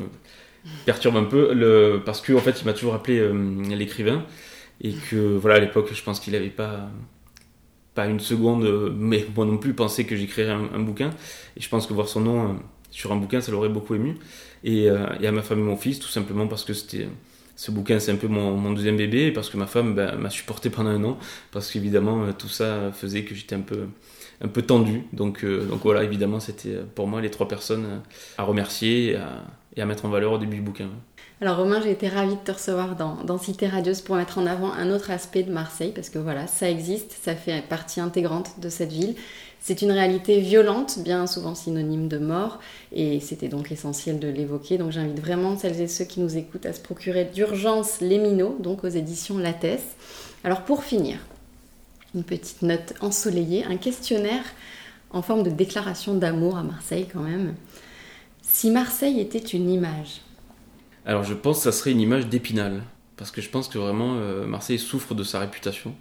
perturbe 0.85 1.17
un 1.17 1.25
peu, 1.25 1.55
le... 1.55 2.03
parce 2.05 2.21
qu'en 2.21 2.35
en 2.35 2.41
fait, 2.41 2.61
il 2.61 2.65
m'a 2.65 2.73
toujours 2.73 2.95
appelé 2.95 3.23
hum, 3.23 3.71
l'écrivain 3.71 4.27
et 4.81 4.93
que 4.93 5.37
voilà 5.37 5.57
à 5.57 5.61
l'époque 5.61 5.91
je 5.93 6.03
pense 6.03 6.21
qu'il 6.21 6.33
n'avait 6.33 6.51
pas 6.51 6.89
pas 7.95 8.07
une 8.07 8.21
seconde 8.21 8.95
mais 8.97 9.27
moi 9.35 9.45
non 9.45 9.59
plus 9.59 9.75
pensé 9.75 10.05
que 10.07 10.15
j'écrirais 10.15 10.53
un, 10.53 10.81
bouquin. 10.81 11.11
Et 11.57 11.61
je 11.61 11.69
pense 11.69 11.87
que 11.87 11.93
voir 11.93 12.09
son 12.09 12.21
nom 12.21 12.45
euh, 12.45 12.53
sur 12.91 13.13
un 13.13 13.17
bouquin 13.17 13.41
ça 13.41 13.51
l'aurait 13.51 13.69
beaucoup 13.69 13.97
ému. 13.97 14.15
Et, 14.63 14.89
euh, 14.89 15.07
et, 15.21 15.27
à 15.27 15.33
ma 15.33 15.43
femme 15.43 15.59
et 15.59 15.63
mon 15.63 15.77
fils 15.77 15.99
tout 15.99 16.09
simplement 16.09 16.47
parce 16.47 16.65
que 16.65 16.75
c'était 16.75 17.09
ce 17.57 17.73
bouquin 17.73 17.99
c'est 17.99 18.13
un 18.13 18.17
peu 18.17 18.29
mon, 18.29 18.57
mon, 18.57 18.73
deuxième 18.73 18.97
bébé 18.97 19.27
et 19.27 19.33
parce 19.33 19.51
que 19.51 19.57
ma 19.57 19.67
femme 19.67 19.95
ben, 19.97 20.17
m'a 20.17 20.31
supporté 20.31 20.71
pendant 20.71 20.91
un 20.91 21.03
an 21.03 21.19
parce 21.51 21.73
qu'évidemment 21.73 22.23
euh, 22.23 22.33
tout 22.33 22.49
ça 22.49 22.93
faisait 22.93 23.25
que 23.25 23.35
j'étais 23.35 23.57
un 23.57 23.63
peu 23.63 23.89
un 24.41 24.49
peu 24.49 24.63
tendu. 24.63 25.03
Donc 25.13 25.45
donc 25.45 25.81
voilà 25.83 26.05
évidemment 26.05 26.39
c'était 26.39 26.77
pour 26.95 27.09
moi 27.09 27.21
les 27.21 27.31
trois 27.31 27.49
personnes 27.49 28.03
à 28.37 28.45
remercier 28.45 29.19
et 29.77 29.81
à 29.81 29.87
mettre 29.87 30.05
en 30.05 30.09
valeur 30.09 30.35
au 30.35 30.39
début 30.39 30.57
du 30.57 30.63
bouquin 30.63 30.89
alors 31.41 31.59
Romain, 31.59 31.81
j'ai 31.81 31.93
été 31.93 32.09
ravie 32.09 32.35
de 32.35 32.41
te 32.41 32.51
recevoir 32.51 32.97
dans, 32.97 33.39
Cité 33.39 33.69
Radieuse 33.69 34.01
pour 34.01 34.17
mettre 34.17 34.39
en 34.39 34.47
avant 34.47 34.73
un 34.73 34.91
autre 34.91 35.13
aspect 35.13 35.45
de 35.45 35.53
Marseille, 35.53 35.93
parce 35.95 36.11
que 36.11 36.19
voilà, 36.19 36.49
ça 36.49 36.69
existe, 36.69 37.17
ça 37.23 37.37
fait 37.37 37.63
partie 37.63 38.01
intégrante 38.01 38.59
de 38.61 38.69
cette 38.69 38.91
ville. 38.91 39.15
C'est 39.61 39.83
une 39.83 39.93
réalité 39.93 40.41
violente, 40.41 40.99
bien 40.99 41.29
souvent 41.29 41.55
synonyme 41.55 42.09
de 42.09 42.19
mort, 42.19 42.59
et 42.91 43.21
c'était 43.21 43.47
donc 43.47 43.71
essentiel 43.71 44.19
de 44.19 44.27
l'évoquer. 44.27 44.79
Donc 44.79 44.91
j'invite 44.91 45.21
vraiment 45.21 45.57
celles 45.57 45.81
et 45.81 45.87
ceux 45.87 46.05
qui 46.05 46.19
nous 46.19 46.37
écoutent 46.37 46.67
à 46.67 46.73
se 46.73 46.81
procurer 46.81 47.25
d'urgence 47.25 48.01
Les 48.01 48.19
Minots, 48.19 48.57
donc 48.59 48.83
aux 48.83 48.89
éditions 48.89 49.39
Lattès. 49.39 49.83
Alors 50.43 50.63
pour 50.63 50.83
finir, 50.83 51.19
une 52.17 52.25
petite 52.25 52.63
note 52.63 52.95
ensoleillée, 53.01 53.65
un 53.65 53.77
questionnaire 53.77 54.45
en 55.11 55.23
forme 55.23 55.45
de 55.45 55.51
déclaration 55.51 56.15
d'amour 56.15 56.57
à 56.57 56.65
Marseille 56.65 57.07
quand 57.13 57.23
même. 57.23 57.55
Si 58.43 58.71
Marseille 58.71 59.21
était 59.21 59.39
une 59.39 59.71
image, 59.71 60.23
alors 61.09 61.25
je 61.25 61.33
pense 61.33 61.57
que 61.59 61.63
ça 61.65 61.73
serait 61.73 61.93
une 61.93 62.03
image 62.03 62.27
d'Épinal, 62.27 62.83
parce 63.17 63.31
que 63.31 63.41
je 63.41 63.49
pense 63.49 63.69
que 63.69 63.79
vraiment 63.79 64.17
euh, 64.17 64.47
Marseille 64.47 64.79
souffre 64.79 65.15
de 65.15 65.25
sa 65.25 65.41
réputation. 65.41 65.95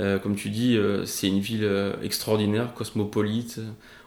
Euh, 0.00 0.18
comme 0.18 0.34
tu 0.34 0.50
dis, 0.50 0.76
euh, 0.76 1.04
c'est 1.04 1.28
une 1.28 1.38
ville 1.38 1.68
extraordinaire, 2.02 2.74
cosmopolite. 2.74 3.60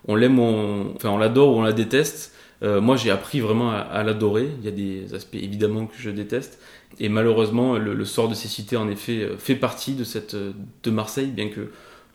On 0.10 0.16
l'aime, 0.16 0.40
on... 0.40 0.94
enfin 0.96 1.10
on 1.10 1.18
l'adore 1.18 1.56
ou 1.56 1.60
on 1.60 1.62
la 1.62 1.72
déteste. 1.72 2.36
moi 2.62 2.98
j'ai 2.98 3.12
appris 3.12 3.40
vraiment 3.40 3.72
à, 3.72 4.04
l'adorer. 4.04 4.50
Il 4.60 4.66
y 4.66 4.68
a 4.68 4.72
des 4.72 5.14
aspects 5.14 5.36
évidemment 5.36 5.86
que 5.88 5.96
je 5.98 6.10
déteste. 6.10 6.60
Et 7.00 7.08
malheureusement, 7.08 7.78
le, 7.78 8.06
sort 8.06 8.28
de 8.28 8.34
ces 8.34 8.50
cités 8.50 8.76
en 8.76 8.90
effet 8.90 9.30
fait 9.38 9.56
partie 9.56 9.96
de, 9.96 10.92
Marseille, 10.92 11.28
bien 11.28 11.48
que 11.48 11.72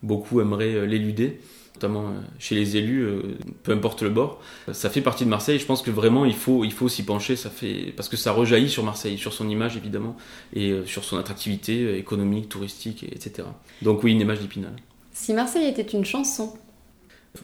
beaucoup 0.07 0.41
aimeraient 0.41 0.87
l'éluder 0.87 1.41
notamment 1.77 2.09
euh, 2.09 2.21
chez 2.39 2.55
les 2.55 2.77
élus, 2.77 3.03
euh, 3.03 3.23
peu 3.63 3.73
importe 3.73 4.03
le 4.03 4.11
bord. 4.11 4.41
Ça 4.73 4.91
fait 4.91 5.03
partie 5.03 5.25
de 5.25 5.31
Marseille. 5.31 5.59
Je 5.59 5.67
pense 5.67 5.83
que 5.83 5.91
vraiment 5.91 6.25
il 6.25 6.35
faut, 6.35 6.65
il 6.65 6.73
faut 6.73 6.89
s'y 6.89 7.05
pencher. 7.05 7.37
Ça 7.37 7.51
fait 7.51 7.93
parce 7.97 8.09
que 8.09 8.17
ça 8.17 8.33
rejaillit 8.33 8.71
sur 8.71 8.83
Marseille, 8.83 9.19
sur 9.19 9.33
son 9.33 9.49
image 9.49 9.77
évidemment, 9.77 10.17
et 10.55 10.71
euh, 10.71 10.87
sur 10.87 11.05
son 11.05 11.19
attractivité 11.19 11.99
économique, 11.99 12.49
touristique, 12.49 13.05
etc. 13.05 13.49
Donc 13.83 14.03
oui, 14.03 14.13
une 14.13 14.21
image 14.21 14.41
d'Épinal. 14.41 14.73
Si 15.13 15.33
Marseille 15.33 15.69
était 15.69 15.83
une 15.83 16.05
chanson. 16.05 16.55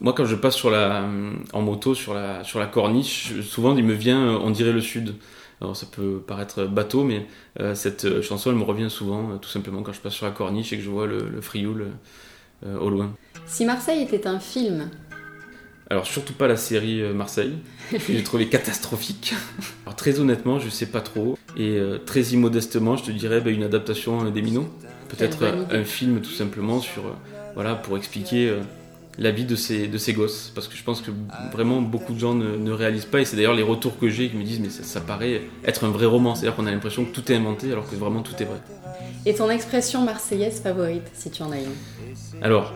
Moi, 0.00 0.14
quand 0.14 0.24
je 0.24 0.36
passe 0.36 0.54
sur 0.54 0.70
la, 0.70 1.06
en 1.52 1.62
moto 1.62 1.94
sur 1.94 2.14
la, 2.14 2.44
sur 2.44 2.58
la 2.58 2.66
corniche, 2.66 3.40
souvent 3.42 3.76
il 3.76 3.84
me 3.84 3.92
vient, 3.92 4.38
on 4.38 4.50
dirait 4.50 4.72
le 4.72 4.80
sud. 4.80 5.14
Alors 5.60 5.76
ça 5.76 5.86
peut 5.86 6.18
paraître 6.26 6.64
bateau, 6.64 7.04
mais 7.04 7.26
cette 7.74 8.22
chanson, 8.22 8.50
elle 8.50 8.56
me 8.56 8.64
revient 8.64 8.90
souvent, 8.90 9.38
tout 9.38 9.50
simplement 9.50 9.82
quand 9.82 9.92
je 9.92 10.00
passe 10.00 10.14
sur 10.14 10.26
la 10.26 10.32
corniche 10.32 10.72
et 10.72 10.78
que 10.78 10.82
je 10.82 10.88
vois 10.88 11.06
le, 11.06 11.28
le 11.28 11.40
Frioul 11.40 11.92
au 12.64 12.90
loin. 12.90 13.14
Si 13.46 13.64
Marseille 13.64 14.02
était 14.02 14.26
un 14.26 14.38
film 14.38 14.88
alors 15.92 16.06
surtout 16.06 16.32
pas 16.32 16.48
la 16.48 16.56
série 16.56 17.02
euh, 17.02 17.12
Marseille, 17.12 17.52
que 17.90 17.98
j'ai 17.98 18.22
trouvé 18.22 18.48
catastrophique. 18.48 19.34
Alors 19.84 19.94
très 19.94 20.20
honnêtement, 20.20 20.58
je 20.58 20.70
sais 20.70 20.86
pas 20.86 21.02
trop. 21.02 21.36
Et 21.54 21.76
euh, 21.76 21.98
très 21.98 22.22
immodestement, 22.22 22.96
je 22.96 23.04
te 23.04 23.10
dirais 23.10 23.42
bah, 23.42 23.50
une 23.50 23.62
adaptation 23.62 24.24
euh, 24.24 24.30
des 24.30 24.40
Minots. 24.40 24.70
Peut-être 25.10 25.44
un 25.70 25.84
film 25.84 26.22
tout 26.22 26.30
simplement 26.30 26.80
sur, 26.80 27.14
voilà, 27.54 27.74
pour 27.74 27.98
expliquer 27.98 28.56
la 29.18 29.30
vie 29.30 29.44
de 29.44 29.56
ces, 29.56 29.88
de 29.88 29.98
ces 29.98 30.12
gosses. 30.12 30.50
Parce 30.54 30.68
que 30.68 30.76
je 30.76 30.82
pense 30.82 31.00
que 31.00 31.10
vraiment 31.52 31.80
beaucoup 31.80 32.12
de 32.12 32.18
gens 32.18 32.34
ne, 32.34 32.70
réalisent 32.70 33.04
pas. 33.04 33.20
Et 33.20 33.24
c'est 33.24 33.36
d'ailleurs 33.36 33.54
les 33.54 33.62
retours 33.62 33.98
que 33.98 34.08
j'ai 34.08 34.28
qui 34.28 34.36
me 34.36 34.44
disent 34.44 34.60
mais 34.60 34.70
ça, 34.70 34.82
ça 34.82 35.00
paraît 35.00 35.42
être 35.64 35.84
un 35.84 35.90
vrai 35.90 36.06
roman. 36.06 36.34
C'est-à-dire 36.34 36.56
qu'on 36.56 36.66
a 36.66 36.70
l'impression 36.70 37.04
que 37.04 37.12
tout 37.12 37.30
est 37.30 37.36
inventé 37.36 37.72
alors 37.72 37.88
que 37.88 37.96
vraiment 37.96 38.22
tout 38.22 38.34
est 38.40 38.46
vrai. 38.46 38.60
Et 39.24 39.34
ton 39.34 39.50
expression 39.50 40.02
marseillaise 40.02 40.60
favorite, 40.60 41.08
si 41.12 41.30
tu 41.30 41.42
en 41.42 41.52
as 41.52 41.58
une? 41.58 41.72
Alors, 42.42 42.72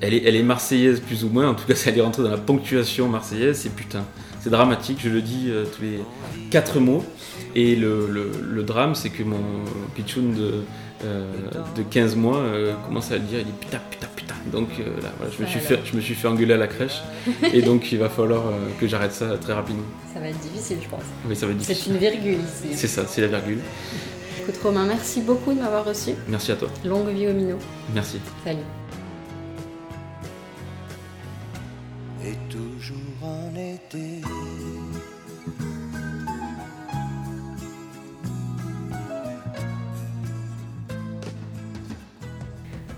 elle 0.00 0.14
est, 0.14 0.22
elle 0.24 0.36
est 0.36 0.42
marseillaise 0.42 1.00
plus 1.00 1.24
ou 1.24 1.28
moins, 1.28 1.48
en 1.48 1.54
tout 1.54 1.66
cas, 1.66 1.74
ça 1.74 1.90
elle 1.90 1.98
est 1.98 2.02
rentrée 2.02 2.22
dans 2.22 2.30
la 2.30 2.36
ponctuation 2.36 3.08
marseillaise, 3.08 3.58
c'est 3.58 3.74
putain. 3.74 4.04
C'est 4.40 4.50
dramatique, 4.50 4.98
je 5.02 5.08
le 5.08 5.22
dis 5.22 5.46
euh, 5.48 5.64
tous 5.64 5.82
les 5.82 6.00
quatre 6.50 6.78
mots. 6.78 7.02
Et 7.54 7.76
le, 7.76 8.10
le, 8.42 8.62
drame, 8.62 8.94
c'est 8.94 9.08
que 9.08 9.22
mon 9.22 9.40
pitchoun 9.94 10.34
de, 10.34 10.42
euh, 10.42 10.60
de 11.02 11.82
15 11.82 12.16
mois 12.16 12.38
euh, 12.38 12.74
commence 12.86 13.10
à 13.10 13.14
le 13.14 13.20
dire, 13.20 13.40
il 13.40 13.46
dit 13.46 13.52
putain, 13.60 13.80
putain, 13.90 14.06
putain. 14.14 14.34
Donc 14.52 14.68
là, 14.78 15.12
voilà, 15.18 15.32
je, 15.36 15.42
me 15.42 15.46
suis 15.46 15.60
fait, 15.60 15.80
je 15.84 15.96
me 15.96 16.00
suis 16.00 16.14
fait 16.14 16.28
engueuler 16.28 16.54
à 16.54 16.58
la 16.58 16.66
crèche. 16.66 17.02
et 17.52 17.62
donc 17.62 17.92
il 17.92 17.98
va 17.98 18.08
falloir 18.08 18.44
que 18.80 18.86
j'arrête 18.86 19.12
ça 19.12 19.36
très 19.38 19.52
rapidement. 19.52 19.84
Ça 20.12 20.20
va 20.20 20.28
être 20.28 20.40
difficile, 20.40 20.78
je 20.82 20.88
pense. 20.88 21.02
Oui, 21.28 21.36
ça 21.36 21.46
va 21.46 21.52
être 21.52 21.58
difficile. 21.58 21.84
C'est 21.84 21.90
une 21.90 21.98
virgule 21.98 22.38
ici. 22.40 22.74
C'est 22.74 22.88
ça, 22.88 23.06
c'est 23.06 23.20
la 23.22 23.28
virgule. 23.28 23.60
Écoute 24.46 24.60
Romain, 24.62 24.84
merci 24.84 25.22
beaucoup 25.22 25.54
de 25.54 25.58
m'avoir 25.58 25.86
reçu. 25.86 26.10
Merci 26.28 26.52
à 26.52 26.56
toi. 26.56 26.68
Longue 26.84 27.08
vie 27.08 27.28
au 27.28 27.32
minot. 27.32 27.58
Merci. 27.94 28.20
Salut. 28.44 28.58
Et 32.22 32.34
toujours 32.50 32.96
en 33.22 33.50
été. 33.56 34.20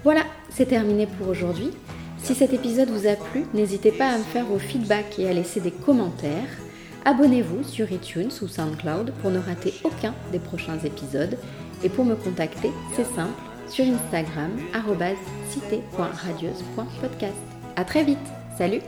Voilà, 0.07 0.23
c'est 0.51 0.67
terminé 0.67 1.09
pour 1.09 1.27
aujourd'hui. 1.27 1.73
Si 2.19 2.37
cet 2.37 2.53
épisode 2.53 2.91
vous 2.91 3.09
a 3.09 3.17
plu, 3.17 3.45
n'hésitez 3.55 3.91
pas 3.91 4.07
à 4.11 4.19
me 4.19 4.23
faire 4.23 4.45
vos 4.47 4.61
feedbacks 4.61 5.19
et 5.19 5.29
à 5.29 5.33
laisser 5.33 5.59
des 5.59 5.73
commentaires. 5.73 6.47
Abonnez-vous 7.05 7.65
sur 7.65 7.91
iTunes 7.91 8.31
ou 8.41 8.47
SoundCloud 8.47 9.13
pour 9.21 9.33
ne 9.33 9.41
rater 9.41 9.75
aucun 9.83 10.15
des 10.31 10.39
prochains 10.39 10.79
épisodes. 10.79 11.37
Et 11.83 11.89
pour 11.89 12.05
me 12.05 12.15
contacter, 12.15 12.71
c'est 12.95 13.03
simple, 13.17 13.35
sur 13.69 13.85
Instagram, 13.85 14.53
cité.radieuse.podcast. 15.51 17.35
A 17.75 17.85
très 17.85 18.05
vite, 18.05 18.19
salut 18.57 18.83